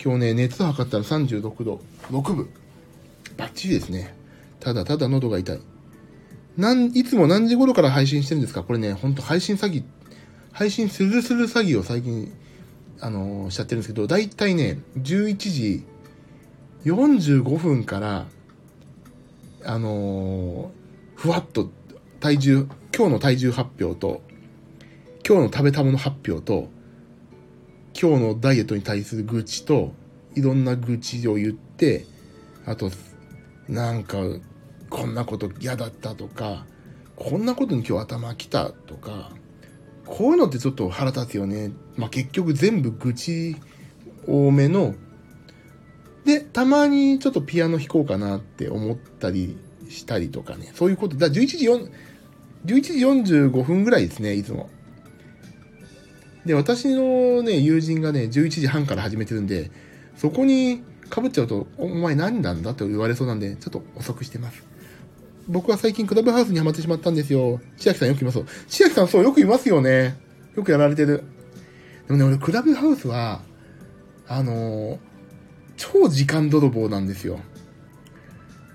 [0.03, 2.49] 今日ね、熱測ったら36度6分。
[3.37, 4.15] バッチリですね。
[4.59, 5.59] ただただ喉が痛い。
[6.57, 8.63] なん、いつも何時頃から配信してるんですか？
[8.63, 9.83] これね、ほんと配信詐欺、
[10.51, 12.31] 配信するする詐欺を最近、
[12.99, 15.83] あのー、しちゃってるんですけど、だいたいね、11時
[16.85, 18.27] 45分から、
[19.65, 21.71] あのー、ふわっと
[22.19, 24.21] 体重、今日の体重発表と、
[25.27, 26.69] 今日の食べたもの発表と、
[27.99, 29.93] 今日のダイエットに対する愚痴と、
[30.35, 32.05] いろんな愚痴を言って、
[32.65, 32.91] あと、
[33.67, 34.17] なんか、
[34.89, 36.65] こんなこと嫌だったとか、
[37.15, 39.31] こんなことに今日頭きたとか、
[40.05, 41.71] こういうのってちょっと腹立つよね。
[41.95, 43.55] まあ、結局全部愚痴
[44.27, 44.95] 多めの、
[46.25, 49.57] で、たまにちょっとピアノ弾こうかなって思ったり
[49.89, 50.71] したりとかね。
[50.73, 51.17] そういうこと。
[51.17, 51.91] だ11時4、
[52.65, 54.69] 11時45分ぐらいですね、いつも。
[56.45, 59.71] で、私のね、友人がね、11時半から始めてるんで、
[60.15, 60.83] そこに
[61.13, 64.63] 被っちゃうと、お前何なんだと言われそうなんで、ちょっと遅くしてます。
[65.47, 67.59] 僕は最近クラブハウスにハマってしまったんですよ。
[67.77, 68.45] 千秋さんよくいますよ。
[68.67, 70.17] 千秋さんそう、よくいますよね。
[70.55, 71.23] よくやられてる。
[72.07, 73.41] でもね、俺、クラブハウスは、
[74.27, 74.99] あのー、
[75.75, 77.39] 超時間泥棒なんですよ。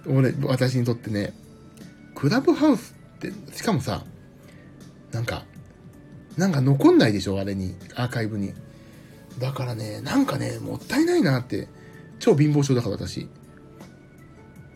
[0.06, 1.32] 俺、私にとってね。
[2.14, 4.04] クラブハウスって、しかもさ、
[5.12, 5.44] なんか、
[6.36, 8.52] なんか残んないでしょあれに、アーカイブに。
[9.38, 11.68] だからね、なんかね、もったいないなって。
[12.18, 13.28] 超貧乏症だから私。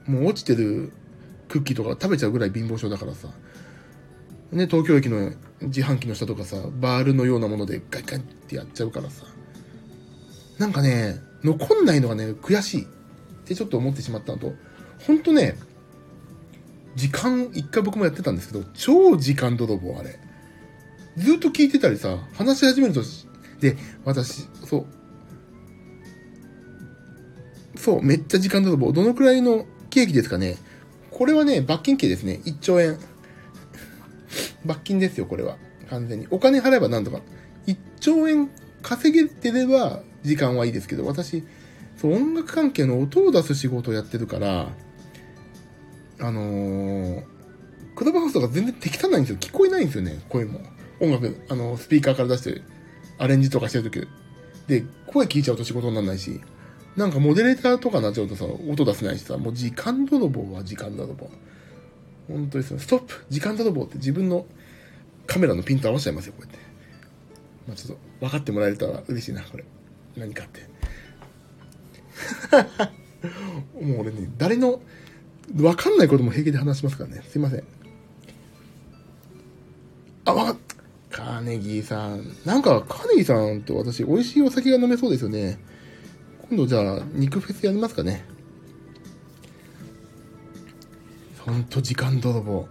[0.06, 0.92] もう落ちてる
[1.48, 3.28] クッキーとか食べちゃうぐらい貧乏症だからさ。
[4.52, 5.32] ね、東京駅の
[5.62, 9.24] 自販機の下とかさ、バールのようなものでガリガリってやっちゃうからさ。
[10.58, 12.86] なんかね、残んないのがね、悔しいっ
[13.44, 14.54] てちょっと思ってしまったのと、
[15.06, 15.56] ほんとね、
[16.94, 20.18] 時間、一回僕もやってたんですけど、超時間泥棒あれ。
[21.16, 23.02] ずっと聞いてたりさ、話し始めると、
[23.60, 24.86] で、私、そう。
[27.82, 28.92] そう、めっちゃ時間泥棒。
[28.92, 30.56] どのくらいのケーキですかね
[31.10, 32.40] これはね、罰金刑ですね。
[32.44, 32.96] 1兆円。
[34.64, 35.56] 罰金ですよ、これは。
[35.90, 36.28] 完全に。
[36.30, 37.20] お金払えばなんとか。
[37.66, 38.50] 1兆円
[38.82, 41.42] 稼げてれば時間はいいですけど、私、
[41.96, 44.68] そう音楽関係の音を出す仕事をやってるから、
[46.20, 47.24] あのー、
[47.96, 49.38] クラブハウスとか全然適当ないんですよ。
[49.40, 50.60] 聞こえないんですよね、声も。
[51.00, 52.62] 音楽、あの、スピーカーから出して、
[53.18, 54.06] アレンジとかしてるとき。
[54.68, 56.40] で、声聞いちゃうと仕事にならないし、
[56.96, 61.30] なんかモデレーターとかになっちゃうとさ、音出せないしさ、もう時間泥棒は時間泥棒。
[62.28, 62.78] 本当ですよ。
[62.78, 64.46] ストップ時間泥棒って自分の
[65.26, 66.58] カメラのピント合わせちゃいますよ、こうやって。
[67.68, 69.64] まあちょっと分かってもらえたら嬉しいな、これ。
[70.16, 70.60] 何かって。
[73.80, 74.80] もう俺ね、誰の、
[75.54, 77.22] 分かんないことも平気で話しますからね。
[77.28, 77.64] すいません。
[80.24, 80.56] あ、わかっ、
[81.10, 82.36] カーネギーさん。
[82.44, 85.58] なんか、カーネギーさんと私、美味しいお酒が飲めそうですよね。
[86.52, 88.26] 今度じゃあ、肉フェスやりますかね。
[91.46, 92.68] ほんと時間泥棒。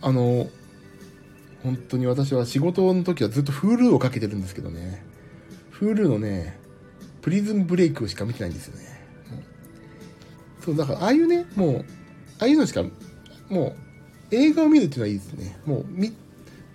[0.00, 0.48] あの、
[1.62, 5.04] 本当に私は仕事の時はずっと Hulu をかけてるんですけどね。
[5.78, 6.58] Hulu のね、
[7.20, 8.98] プリズンブレイクしか見てないんですよね。
[10.64, 11.84] そう、だから、ああいうね、もう、
[12.38, 12.82] ああいうのしか、
[13.50, 13.76] も
[14.32, 15.60] う、映画を見るっていうのはいいですね。
[15.66, 16.14] もう、み、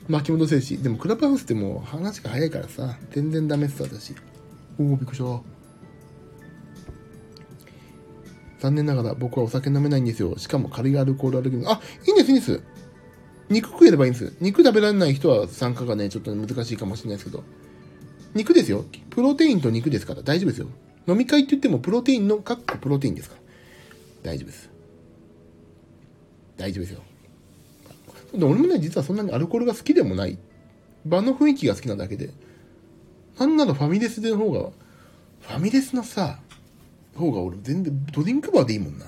[0.07, 0.77] 巻き戻せるし。
[0.77, 4.13] でも、クラブハウスってもう話が早いからさ、全然ダメっす、私。
[4.77, 5.52] おお、びっくりした。
[8.63, 10.37] 残念ながら僕はお酒飲めないんですよ。
[10.37, 11.69] しかも軽いアルコールアレルギー。
[11.69, 12.63] あ、いいんです、いいんです。
[13.49, 14.33] 肉食えればいいんです。
[14.39, 17.43] 肉食べられない人は参加がね、ちょっと難しいかもしれないですけど。
[18.33, 18.85] 肉ですよ。
[19.09, 20.67] プロテインと肉ですから大丈夫ですよ。
[21.09, 23.41] 飲み会って言ってもプロテインの、かっこプロテインですから。
[24.31, 24.69] 大丈夫です。
[26.55, 27.01] 大丈夫ですよ。
[28.33, 30.37] で俺もね、実はそんなにアルコールが好きでもない。
[31.05, 32.29] 場の雰囲気が好きなだけで。
[33.37, 34.69] なんならファミレスでの方が、
[35.41, 36.39] ファミレスのさ、
[37.15, 39.05] 方が俺全然ドリンクバーでいいもんな。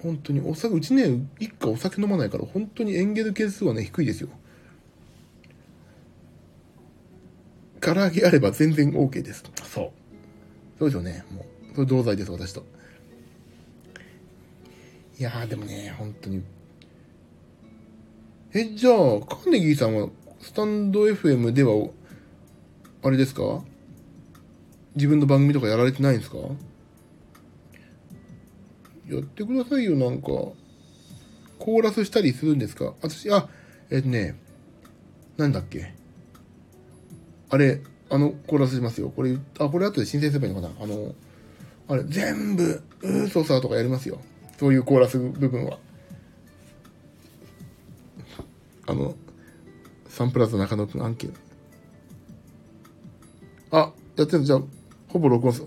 [0.00, 4.28] 本当にお酒、うちね、一家お酒飲まないから本当にエンゲル係数はね、低いですよ。
[7.80, 9.44] 唐揚げあれば全然 OK です。
[9.64, 9.90] そう。
[10.78, 11.24] そうですよね。
[11.30, 12.64] もう、それ同罪です、私と。
[15.18, 16.42] いやーでもね、本当に。
[18.54, 20.08] え、じゃあ、カーネギーさんは、
[20.40, 21.88] スタンド FM では、
[23.02, 23.62] あれですか？
[24.94, 26.38] 自分の番組とかやられてないんですか？
[29.08, 30.28] やってくださいよ、なんか。
[31.58, 32.94] コーラスしたりするんですか？
[33.02, 33.48] 私、あ、
[33.90, 34.36] えっとね、
[35.36, 35.92] なんだっけ？
[37.50, 37.80] あれ、
[38.10, 39.10] あの、コーラスしますよ。
[39.10, 40.74] これ、あ、これ後で申請すればいいのかな？
[40.82, 41.14] あの、
[41.88, 44.20] あれ、全部、うーそさとかやりますよ。
[44.58, 45.78] そういうコーラス部分は。
[48.86, 49.14] あの、
[50.08, 51.32] サンプラザ中野くん案件。
[53.70, 54.62] あ、やってるじゃあ、
[55.12, 55.62] ほぼ録音す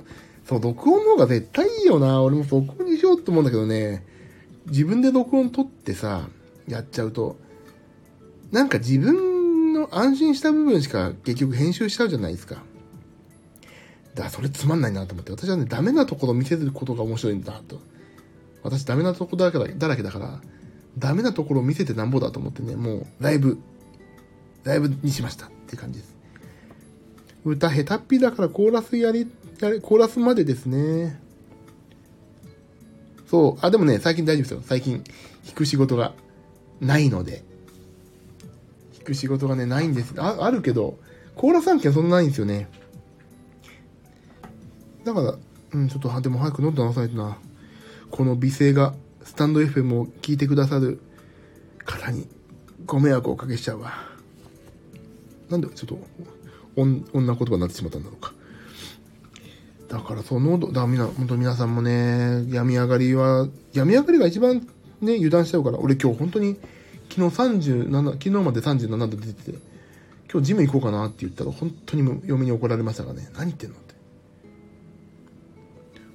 [0.45, 2.21] そう、録音の方が絶対いいよな。
[2.21, 4.05] 俺も録音にしようと思うんだけどね。
[4.67, 6.27] 自分で録音取ってさ、
[6.67, 7.37] やっちゃうと、
[8.51, 12.63] なんか自分の安心した部分しか結局編集しちゃうじゃないですか。
[14.13, 15.31] だからそれつまんないなと思って。
[15.31, 17.79] 私はね、ダメなところを見せることが面白いんだと。
[18.63, 20.41] 私ダメなとこだらけだらけだから、
[20.97, 23.59] ダメなところを見せてなんぼだと思ってね、もうライブ、
[24.63, 26.14] ライブにしましたっていう感じです。
[27.45, 29.31] 歌下手っぴだからコーラスやり、
[29.61, 31.21] やり、コーラスまでですね。
[33.27, 33.65] そう。
[33.65, 34.61] あ、でもね、最近大丈夫ですよ。
[34.63, 35.03] 最近、
[35.45, 36.13] 弾く仕事が
[36.81, 37.43] ないので。
[38.95, 40.15] 弾く仕事がね、ないんです。
[40.17, 40.97] あ、あるけど、
[41.35, 42.67] コーラス案件そんなないんですよね。
[45.03, 45.37] だから、
[45.73, 47.37] うん、ちょっと、でも早く飲んでなさいとな。
[48.09, 50.99] この美声が、スタンド FM を聞いてくださる
[51.85, 52.27] 方に、
[52.87, 53.93] ご迷惑をおかけしちゃうわ。
[55.49, 55.99] なんで、ちょっと、
[56.75, 58.33] 女言葉になってしまったんだろうか。
[59.87, 64.67] だからその、だ、みな、本当皆さんもね、病み上がりは、病み上がりが一番
[65.01, 66.57] ね、油断しちゃうから、俺今日本当に、
[67.09, 69.57] 昨日37、昨日まで37度出てて、
[70.31, 73.95] 今日ジム行こうかなって言ったら、本当に嫁に怒られましたがね、何言ってんのって。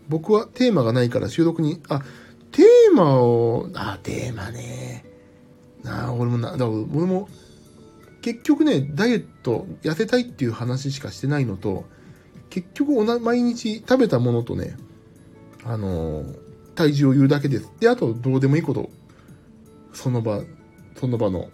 [0.08, 2.02] 僕はテーマがないから収録に、あ、
[2.50, 5.04] テーマを、あ、テーマね。
[5.84, 7.28] なあ、俺もな、だ俺も、
[8.22, 11.84] 結局ね、ダイエット、痩せたいっていう話しかしてないのと、
[12.50, 14.76] 結局おな、毎日食べたものとね、
[15.64, 16.38] あのー、
[16.74, 17.70] 体重を言うだけです。
[17.80, 18.90] で、あと、どうでもいいこと、
[19.92, 20.42] その場、
[20.96, 21.50] その場の、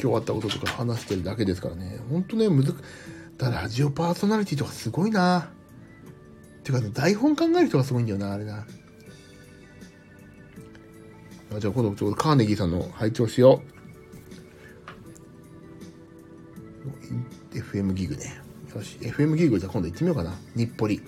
[0.00, 1.98] 今日あったこととか話してるだけですからね。
[2.08, 2.82] ほんとね、むずく
[3.36, 5.50] だラジオパーソナリティとかすごいな。
[6.62, 8.66] てか、ね、台本考える人がすごいんだよな、あれな。
[11.56, 13.77] あじゃあ今度ちょうどカーネギーさんの拝聴しよう。
[17.52, 18.40] FM ギグね。
[18.74, 20.34] よし、FM ギグじゃあ今度行ってみようかな。
[20.54, 21.06] 日暮里。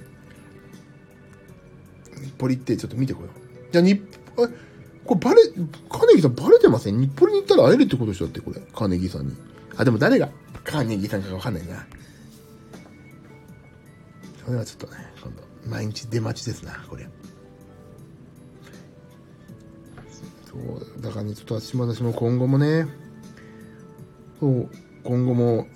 [2.20, 3.30] 日暮里ってちょっと見てこよう。
[3.72, 4.00] じゃあ日、
[4.36, 4.48] あ
[5.04, 5.42] これバレ、
[5.88, 7.00] カーネギさんバレてません？
[7.00, 8.26] 日暮里に行ったら会えるってことでしょ？
[8.26, 8.60] ってこれ。
[8.74, 9.36] カーネギさんに。
[9.76, 10.28] あ、でも誰が
[10.64, 11.86] カーネギさんかわかんないな。
[14.44, 17.08] それはちょっとね、今度、毎日出待ちですな、これ。
[20.50, 22.88] そうだからねちょっと私も私も今後もね
[24.40, 24.68] そう
[25.04, 25.68] 今後も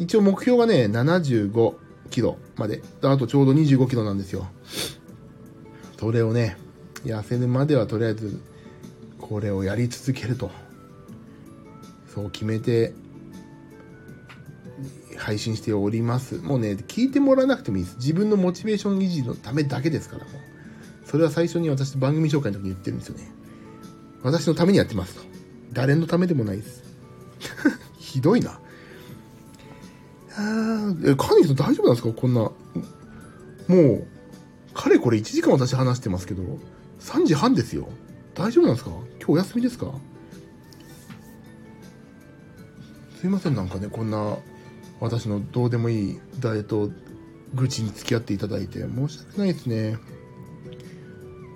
[0.00, 1.74] 一応目標がね75
[2.10, 2.82] キロまで。
[3.02, 4.48] あとちょうど25キロなんですよ。
[5.98, 6.56] それをね
[7.04, 8.40] 痩せるまではとりあえず
[9.20, 10.50] これをやり続けると。
[12.12, 12.92] そう決めて
[15.16, 16.38] 配信しております。
[16.38, 17.96] もうね聞いてもらわなくてもいいです。
[17.98, 20.34] 自分のモチベーション維持のためだけですからもう。
[21.04, 23.30] それは最初に私番組紹介の時に言ってるんですよね。
[24.22, 25.22] 私のためにやってますと。
[25.74, 26.82] 誰のためでもないです。
[27.98, 28.60] ひどいな。
[31.04, 32.12] え、カニさん大丈夫なんですか？
[32.12, 32.40] こんな。
[32.40, 32.54] も
[33.68, 34.06] う、
[34.74, 36.42] かれこれ1時間私話してますけど、
[37.00, 37.88] 3時半ですよ。
[38.34, 38.90] 大丈夫なんですか？
[38.90, 39.92] 今日お休みですか？
[43.20, 44.38] すいません、なんかね、こんな、
[44.98, 46.90] 私のどうでもいいダイエット
[47.54, 49.98] 愚痴に付き合っていただいて、申し訳ないですね。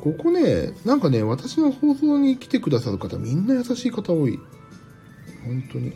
[0.02, 4.38] ここね、なんかね、私の放送に来てくださる方、みんな優しい方多い。
[5.46, 5.92] 本当に。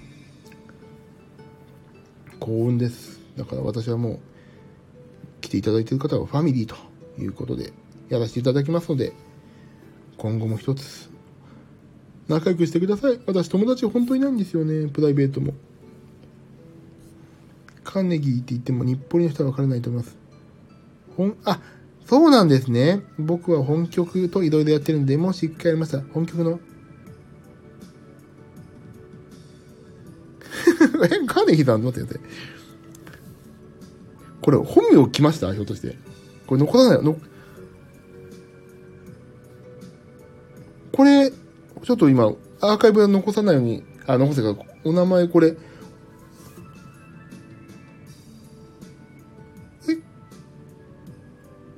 [2.41, 3.18] 幸運です。
[3.39, 4.19] だから私はもう、
[5.41, 6.77] 来ていただいている方はファミリーと
[7.19, 7.73] いうことで、
[8.09, 9.13] やらせていただきますので、
[10.17, 11.11] 今後も一つ、
[12.27, 13.21] 仲良くしてください。
[13.27, 15.55] 私友達本当にないんですよね、プライベートも。
[17.85, 20.17] カーネギーって言っても日暮里の人は分からないと思います。
[21.17, 21.61] ほん、あ、
[22.07, 23.01] そうなんですね。
[23.19, 26.01] 僕は本曲といろいろやってるんで、もし一回やりました。
[26.01, 26.61] 本曲の。
[31.05, 32.58] え、カーネギーさん、待ってください。
[34.49, 35.53] これ、本名来ました？
[35.53, 35.99] ひょっとして。
[36.47, 37.19] これ残さない、の、
[40.91, 42.33] これ、ちょっと今、
[42.63, 45.49] アーカイブは残さないように、あ、残せか、お名前これ。
[45.49, 45.55] え、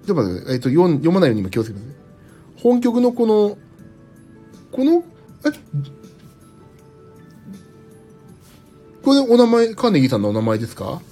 [0.07, 2.63] ちょっと待って、えっ、と読、読まないように今気をつけてください。
[2.63, 3.59] 本曲のこの、
[4.71, 5.03] この、
[5.45, 5.51] え、
[9.03, 11.03] これお名前、カーネギーさんのお名前ですか？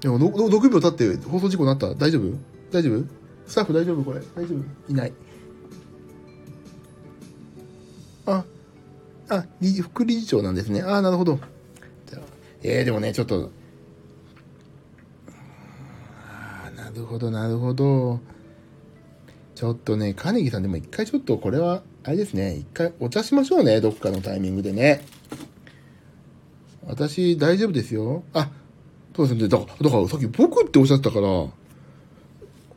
[0.00, 1.94] でも、6秒経って放送事故になった？
[1.94, 2.32] 大丈夫？
[2.70, 3.04] 大丈夫？
[3.46, 4.04] スタッフ大丈夫？
[4.04, 4.92] これ大丈夫？
[4.92, 5.12] いない。
[8.26, 8.44] あ、
[9.30, 9.44] あ、
[9.82, 10.82] 副理事長なんですね。
[10.82, 11.38] あ、なるほど。
[12.62, 13.50] えー、でもね、ちょっと、
[16.28, 18.20] あなるほど、なるほど。
[19.54, 25.04] ちょっとね、カネギさんでも一回ちょっとこれは、あれですね、一回お茶しましょうね、どっかのタイミングでね。
[26.86, 28.24] 私、大丈夫ですよ。
[28.32, 28.50] あ、
[29.18, 29.48] そうですね。
[29.48, 31.28] だから、だからさっき僕っておっしゃったから、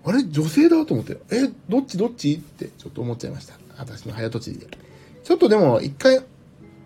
[0.03, 0.23] あれ？
[0.23, 1.99] 女性だと思って、え、どっち？
[1.99, 2.33] どっち？
[2.33, 3.53] ってちょっと思っちゃいました。
[3.77, 4.67] 私の早とちりで。
[5.23, 6.23] ちょっとでも、一回、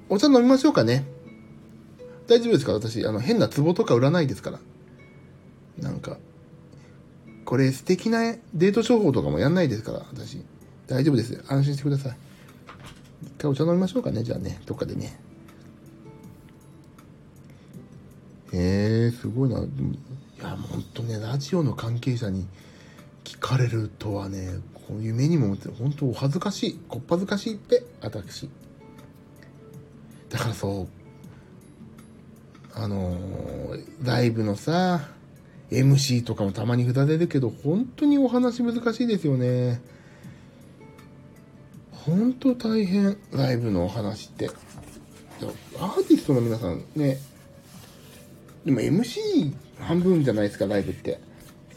[0.09, 1.05] お茶飲みましょうかね。
[2.27, 2.73] 大丈夫ですか？
[2.73, 4.59] 私、あの、変な壺とか売らないですから。
[5.79, 6.17] なんか、
[7.45, 10.41] これ素敵なデート商法とかもやんないですから、私。
[10.87, 11.41] 大丈夫です。
[11.47, 12.17] 安心してください。
[13.23, 15.17] 一回お茶飲みましょうかね、じゃあね、どっかでね。
[18.57, 19.59] えー、すごいな。
[19.59, 19.63] い
[20.41, 22.47] や、もう本当ね、ラジオの関係者に
[23.25, 26.79] 聞かれるとはね、こういう目にも思って、本当お恥ずかしい。
[26.87, 28.49] こっぱずかしいって、私。
[30.29, 30.87] だからそう、
[32.73, 35.01] あのー、ライブのさ、
[35.69, 39.81] MC とかもたまに札出るけど、本当にお話難しいですよね。
[41.91, 44.49] 本当大変、ライブのお話って。
[45.77, 47.17] アーティストの皆さんね、
[48.65, 51.19] でも MC 半分じゃないですか、ライブって。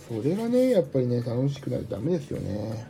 [0.08, 2.88] それがね、やっぱりね、楽しくないとダメですよね。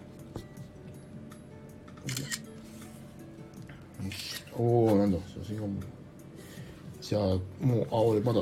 [4.56, 5.72] おおなんだ、写真がもう。
[7.00, 7.22] じゃあ、
[7.64, 8.40] もう、あ、俺まだ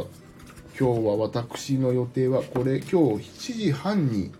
[0.78, 4.30] 今日は私の予定はこれ今日7時半に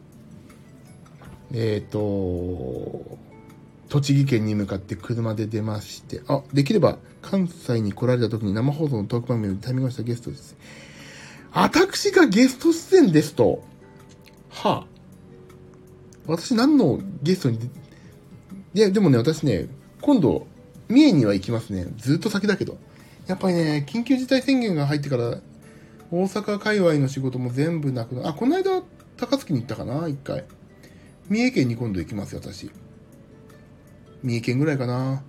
[1.51, 3.19] えっ、ー、と
[3.89, 10.57] 栃木県に向かって車で出ましてあできれば関西に来られた時に生放送のトーク番組でタイミングしたゲストです
[11.57, 13.63] 私がゲスト出演ですと
[14.51, 14.87] はあ
[16.27, 17.59] 私何のゲストに
[18.77, 19.69] で、でもね、私ね、
[20.03, 20.47] 今度、
[20.89, 21.87] 三重には行きますね。
[21.97, 22.77] ずっと先だけど。
[23.27, 25.41] やっぱりね、緊急事態宣言が入ってから、
[26.11, 28.83] 大阪界隈の仕事も全部なくな、あ、この間、
[29.17, 30.45] 高槻に行ったかな、一回。
[31.31, 32.71] 三重県に今度行きますよ、私。
[34.23, 35.23] 三重県ぐらいかな。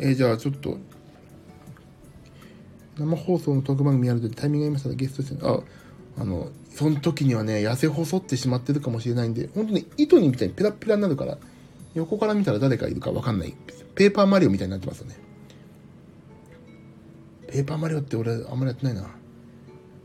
[0.00, 0.78] えー、じゃあちょっと、
[2.98, 5.40] 生放送のトーク番組やるとタイミングがありましたらゲストですね。
[5.42, 5.60] あ、
[6.18, 11.38] あの、その時にはね、痩せ細ってしまってるかもしれないんで、本当に糸にみたいにペラペラになるから、
[11.94, 13.54] 横から見たら誰かいるかわかんない。
[13.94, 15.16] ペーパーマリオみたいになってますよね。
[17.48, 19.08] ペーパーマリオって俺あんまりやってないな。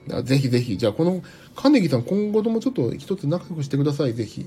[0.07, 1.21] だぜひぜひ、じゃあこの、
[1.55, 4.45] カネギさん今後ともちょっと一つ仲良くしてください、ぜひ。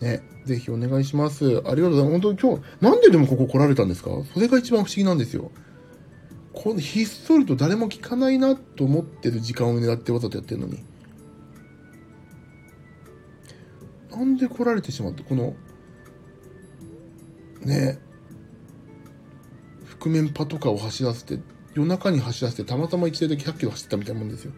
[0.00, 1.44] ね、ぜひお願いします。
[1.44, 2.10] ありがとうございます。
[2.10, 4.10] 本当に今日、なんででもここ来られたんですか？
[4.34, 5.50] それが一番不思議なんですよ。
[6.52, 10.84] このひっそりと誰も聞かないなと思ってる時間を狙ってわざとやってるのに。
[14.10, 15.54] なんで来られてしまって、この、
[17.62, 17.98] ね、
[19.84, 21.40] 覆面パトカーを走らせて、
[21.74, 24.52] 夜中に走らせて、たまたま一台だけ100キロ走ったみたいなもんですよ。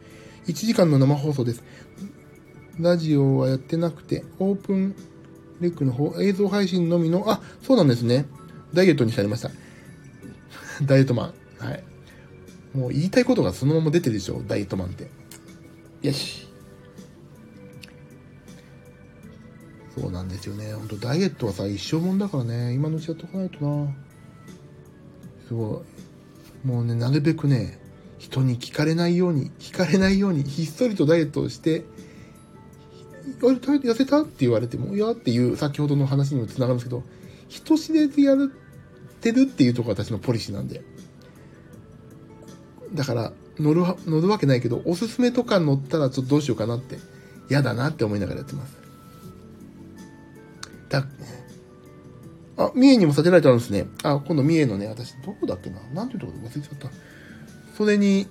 [0.47, 1.63] 1時間の生放送です。
[2.81, 4.97] ラジオはやってなくて、オープン
[5.61, 8.27] レックの方、映像配信のみの、あ、そうなんですね。
[8.73, 9.51] ダイエットにされました。
[10.85, 11.44] ダイエットマン。
[11.59, 11.85] はい。
[12.75, 15.09] もう言いたいことがそのまま出てるでしょ、ダイエットマンって。
[16.03, 16.49] よし。
[19.97, 20.73] そうなんですよね。
[20.73, 23.95] ほんとダイエットはさ、一生もんだからね、今のうちやっとかないとな。
[25.47, 25.85] すご
[26.65, 26.67] い。
[26.67, 27.79] もうね、なるべくね、
[28.19, 31.85] 人に聞かれないように、聞かれないように、ひっそりとダイエットをして、
[33.41, 37.05] あれ、痩せたって言われても、いやっていう先ほどの話にもつながるんですけど、
[37.49, 38.39] 人知れずやっ
[39.21, 40.83] てるっていうところが私のポリシーなんで。
[42.95, 46.99] だから、乗る、乗るわけないけど、おすすめとか乗ったらちょっとどうしようかなって、
[47.51, 48.77] 嫌だなって思いながらやってます。
[50.89, 51.07] だ、
[52.57, 53.87] あ、三重にもサテライトあるんですね。
[54.05, 55.81] あ、今度三重のね、私、どこだっけな？
[55.93, 56.89] なんていうところ忘れちゃった。
[57.77, 58.29] それに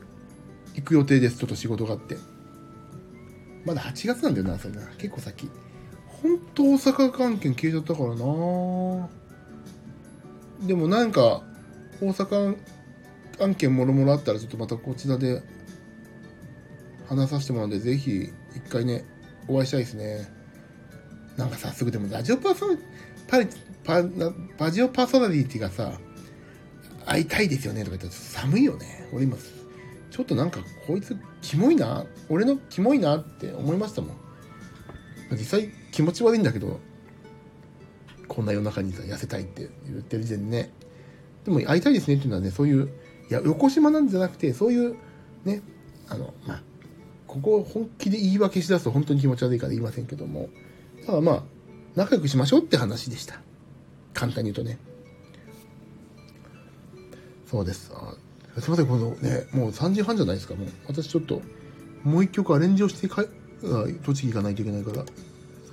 [0.76, 1.38] 行く予定です。
[1.38, 2.18] ちょっと仕事があって。
[3.66, 4.88] まだ8月なんだよな、それな。
[4.98, 5.50] 結構先。
[6.08, 9.10] ほんと大阪関係消えちゃったからな
[10.66, 11.44] でもなんか、
[12.02, 12.56] 大阪
[13.40, 15.42] 案件もろもろあったらちょっとまたこちらで
[17.08, 19.06] 話させてもらうんで、ぜひ一回ね、
[19.48, 20.28] お会いしたいですね。
[21.38, 22.78] なんか早速でもラジオパーソナ
[23.28, 23.48] パリ
[23.84, 24.02] パ
[24.58, 26.00] ラジオパーソナリティがさ、
[27.06, 29.10] 会いたいですよねとか言ったら寒いよね。
[29.12, 34.18] 俺今、ちょっとなんかこいつキモいな、俺のキモいなって思いましたもん。
[35.32, 36.80] 実際気持ち悪いんだけど、
[38.28, 40.72] こんな夜中にさ、痩せたいって言ってる時点でね。
[41.44, 42.90] でも会いたいですねっていうのはね、そういう、
[43.30, 44.96] いや、横島なんじゃなくて、そういう、
[45.46, 45.62] ね、
[46.08, 46.62] あの、まあ、
[47.28, 50.50] ここを本気で言い訳しだすと本当に気持ち悪いから言いませんけども、
[51.06, 51.44] ただまあ、
[51.96, 53.40] 仲良くしましょうって話でした。
[54.14, 54.78] 簡単に言うとね。
[57.50, 57.92] そうです。
[58.60, 60.68] すいません、このね、もう3時半じゃないですか、もう。
[60.88, 61.42] 私ちょっと、
[62.04, 63.26] もう一曲アレンジをしてか、
[64.04, 65.06] 栃木行かないといけないから、そう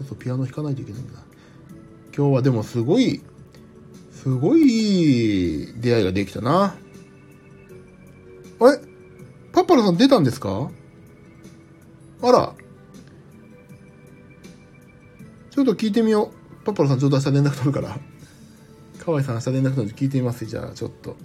[0.09, 1.21] そう、ピアノ弾かないといけないんだ。
[2.17, 3.23] 今日はでもすごい、
[4.13, 6.75] すごい出会いができたな。
[9.77, 10.71] さん出たんですか？
[12.23, 12.55] あら。
[15.51, 16.65] ちょっと聞いてみよう。
[16.65, 17.99] パッパラさんちょっと明日連絡取るから。
[18.99, 20.45] 河合さん明日連絡取るんで聞いてみます。
[20.47, 21.17] じゃあ、ちょっと。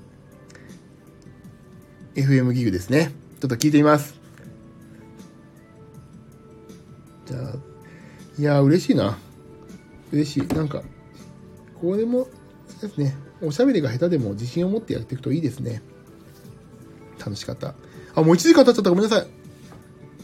[2.16, 3.14] FM ギグですね。
[3.42, 4.16] ちょっと聞いてみます。
[7.26, 7.54] じゃあ、
[8.38, 9.18] いや嬉しいな。
[10.12, 10.48] 嬉しい。
[10.48, 10.84] なんか、
[11.82, 12.30] これも、
[12.82, 15.82] ですね、おしゃべりが下手でも自信を持ってやっていくといいですね。
[17.20, 17.76] 楽しかった。
[18.16, 18.90] あ、もう1時間経っちゃった。
[18.90, 19.28] ごめんなさい。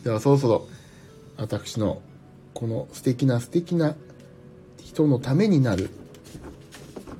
[0.04, 0.68] では、そろそろ、
[1.38, 2.02] 私の、
[2.54, 3.96] この素敵な素敵な
[4.82, 5.90] 人のためになる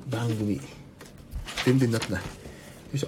[0.10, 0.62] 番組。
[1.66, 2.22] 全然なってない。
[2.22, 2.28] よ
[2.94, 3.08] いしょ。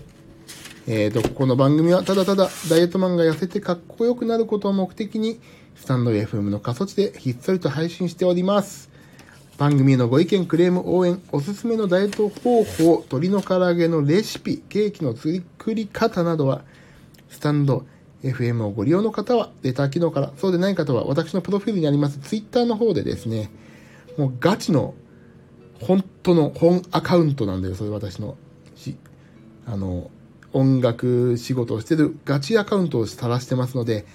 [0.86, 5.40] えーと、この番組はただただダイエットマンが痩せてかっこよくなることを目的に、
[5.76, 8.90] スタンド FM の過疎地でひっそりと配信しております。
[9.58, 16.64] 番組へのご意見、クレーム、応援、おすすめのダイエット方法、鶏の唐揚げのレシピ、ケーキの作り方などは、
[17.34, 17.86] スタンド
[18.24, 23.52] FM をご利用の方は、レター機能から、そうでない方は、私のプロフィールにありますツイッターの方でですね、
[24.18, 24.94] もうガチの、
[25.82, 28.38] 本当の本アカウントなんだよ、それ私の、
[28.76, 28.96] し、
[29.66, 30.10] あの、
[30.54, 34.06] 音楽仕事をしてるガチアカウントを晒してますので、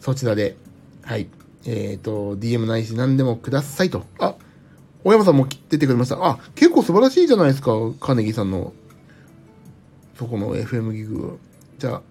[0.00, 0.56] そちらで、
[1.02, 1.28] はい、
[1.64, 4.02] えっ、ー、と、DM ないし何でもくださいと。
[4.18, 4.34] あ、
[5.04, 6.18] 小山さんも出てくれました。
[6.22, 8.72] あ、結構素晴らしいじゃないですか、カーネギーさんの、
[10.18, 11.38] そこの FM ギグ。
[11.78, 12.02] じゃあ、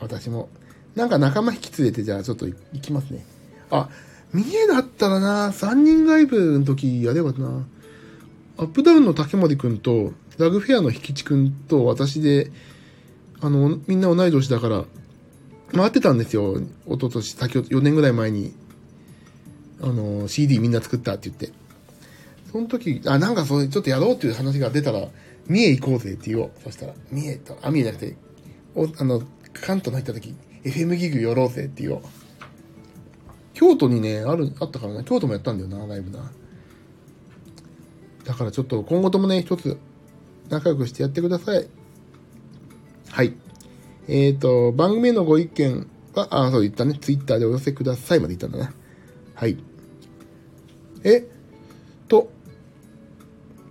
[0.00, 0.48] 私も、
[0.94, 3.24] なんか仲間引き連れて、じゃあちょっと行きますね。
[3.70, 3.88] あ、
[4.32, 7.66] 三重だったらな、3人ライブの時やればな。
[8.58, 12.50] アップダウンの竹森くんと、ラグフェアの引地くんと私で、
[13.40, 14.84] あの、みんな同い年だから、
[15.74, 16.58] 回ってたんですよ。
[16.86, 18.54] 一昨年、先ほど4年ぐらい前に、
[19.82, 21.52] あの、CD みんな作ったって言って。
[22.50, 25.08] その時、あ、なんかそれちょっとやろうっていう話が出たら、
[25.46, 26.50] 三重行こうぜって言おう。
[26.64, 28.16] そしたら、三重と、あ、三重じゃなくて、
[28.74, 29.22] お、あの、
[29.60, 30.34] 関東の入った時、
[30.64, 32.02] FM ギグ寄ろうぜって言おう。
[33.54, 35.04] 京都にね、ある、あったからな。
[35.04, 36.30] 京都もやったんだよな、ライブな。
[38.24, 39.78] だからちょっと今後ともね、一つ
[40.50, 41.68] 仲良くしてやってください。
[43.08, 43.34] はい。
[44.08, 46.98] えっ、ー、と、番組へのご意見は、あ、そう言ったね。
[47.00, 48.74] ツイッターでお寄せくださいまで言ったんだな。
[49.34, 49.56] はい。
[51.04, 51.26] え
[52.08, 52.30] と、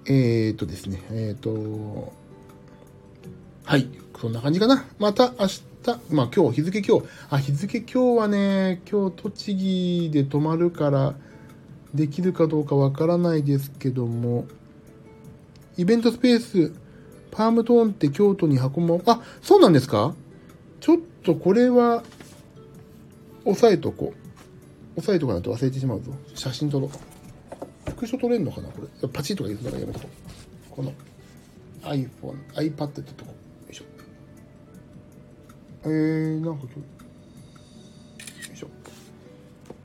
[0.06, 2.14] えっ、ー、とですね、えっ、ー、と、
[3.64, 3.90] はい。
[4.20, 4.86] そんな感じかな。
[5.00, 5.64] また明日、
[6.10, 11.16] まあ今日、日付今日、あ、日付今日はね、今日栃木で泊まるから、
[11.94, 14.46] できるかどうかわからないですけども、
[15.78, 16.74] イベントスペース、
[17.32, 19.04] パームトーンって京都に運ぼう。
[19.06, 20.16] あ、そうなんですか？
[20.80, 22.04] ちょっとこれは、
[23.44, 24.14] 押さえとこ
[24.96, 25.00] う。
[25.00, 26.12] 押さえとかないと忘れてしまうぞ。
[26.34, 26.90] 写真撮ろう。
[27.90, 29.08] スクショ撮れんのかなこれ。
[29.10, 30.72] パチッとか言うからやめとこう。
[30.72, 30.94] この
[31.84, 32.10] iPhone、
[32.56, 33.35] iPad ってとこ。
[35.86, 36.84] えー、なんか今
[38.44, 38.68] 日、よいしょ。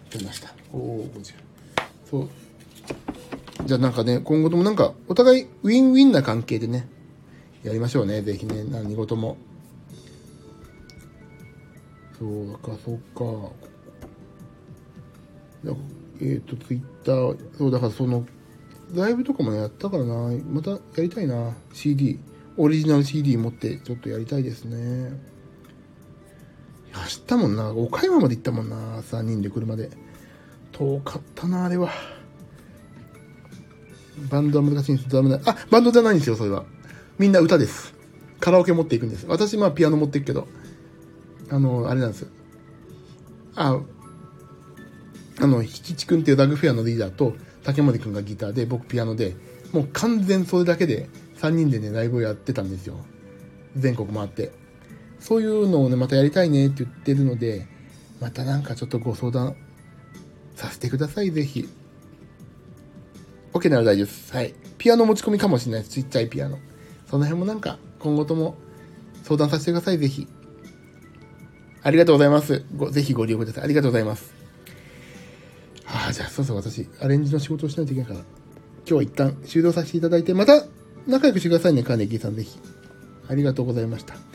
[0.08, 0.54] 撮りました。
[0.72, 1.38] おお、こちら。
[2.10, 2.28] そう。
[3.66, 6.88] じゃあなんかね、今後ともなんか、お互いウィンウィンな関係でね、
[7.62, 9.36] やりましょうね、ぜひね、何事も。
[12.18, 13.70] そうか、そうか。
[16.22, 18.26] えっ、ー、と、ツイッター、そう、だからその、
[18.94, 22.18] ライブとかもやったからな、またやりたいな、CD。
[22.56, 25.12] オリジナル CD 持ってちょっとやりたいですね。
[26.92, 29.90] 走ったもんな、岡山まで行ったもんな、3人で車で。
[30.72, 31.90] 遠かったな、あれは。
[34.30, 35.08] バンドは難しいんです。
[35.08, 35.40] ダメだ。
[35.44, 36.64] あ、バンドじゃないんですよ、それは。
[37.18, 37.94] みんな歌です。
[38.40, 39.26] カラオケ持っていくんです。
[39.28, 40.48] 私、まあ、ピアノ持っていくけど。
[41.50, 42.28] あの、あれなんですよ。
[43.56, 43.80] あ、
[45.40, 49.36] あの、ひきちくんっていうダグフェアのリーダーと、竹森くんがギターで、僕ピアノで、
[49.72, 52.96] もう完全それだけで、3人でね、ライブをやってたんですよ。
[53.76, 54.52] 全国回って。
[55.20, 57.66] そういうのをね、またやりたいねって言ってるので、
[58.20, 59.54] またなんかちょっとご相談
[60.56, 61.68] させてください、ぜひ。
[63.52, 64.32] OK なら大丈夫です。
[64.32, 64.54] はい。
[64.78, 65.94] ピアノ持ち込みかもしれないです。
[65.94, 66.58] ちっちゃいピアノ。
[67.10, 68.56] その辺もなんか、今後とも
[69.24, 70.26] 相談させてください、ぜひ。
[71.82, 72.64] ありがとうございます。
[72.76, 73.64] ごぜひご利用ください。
[73.64, 74.34] ありがとうございます。
[75.86, 78.26] ああ、じゃあ、そうそう、私、アレンジの仕事をしないといけないから、今
[78.86, 80.64] 日は一旦終了させていただいて、また
[81.06, 82.58] 仲良くしてくださいね、カーネギーさん、ぜひ。
[83.28, 84.29] ありがとうございました。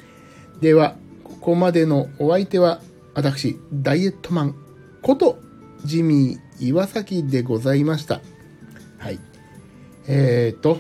[0.62, 2.82] では、ここまでのお相手は、
[3.14, 4.56] 私、ダイエットマン
[5.02, 5.40] こと、
[5.84, 8.22] ジミー岩崎でございました。
[8.98, 9.20] はい。
[10.08, 10.80] えーと、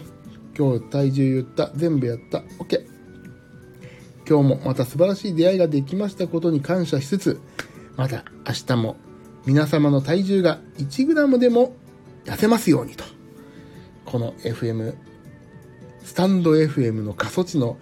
[0.57, 2.85] 今日体重言った、全部やった、OK。
[4.27, 7.41] 今日もまた素晴らしい出会いができましたことに感謝しつつ、
[7.95, 8.97] また明日も
[9.45, 11.75] 皆様の体重が 1g でも
[12.25, 13.03] 痩せますようにと。
[14.05, 14.95] この FM、
[16.03, 17.77] スタンド FM の過疎地の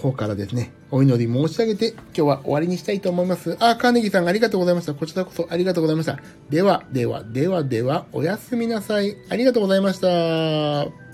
[0.00, 3.56] 方からですね、お祈り申し上げて、今日は終わりにしたいと思います。
[3.60, 4.94] あ、カーネギーさんありがとうございました。
[4.94, 6.18] こちらこそありがとうございました。
[6.48, 9.16] では、では、では、では、おやすみなさい。
[9.28, 11.09] ありがとうございました。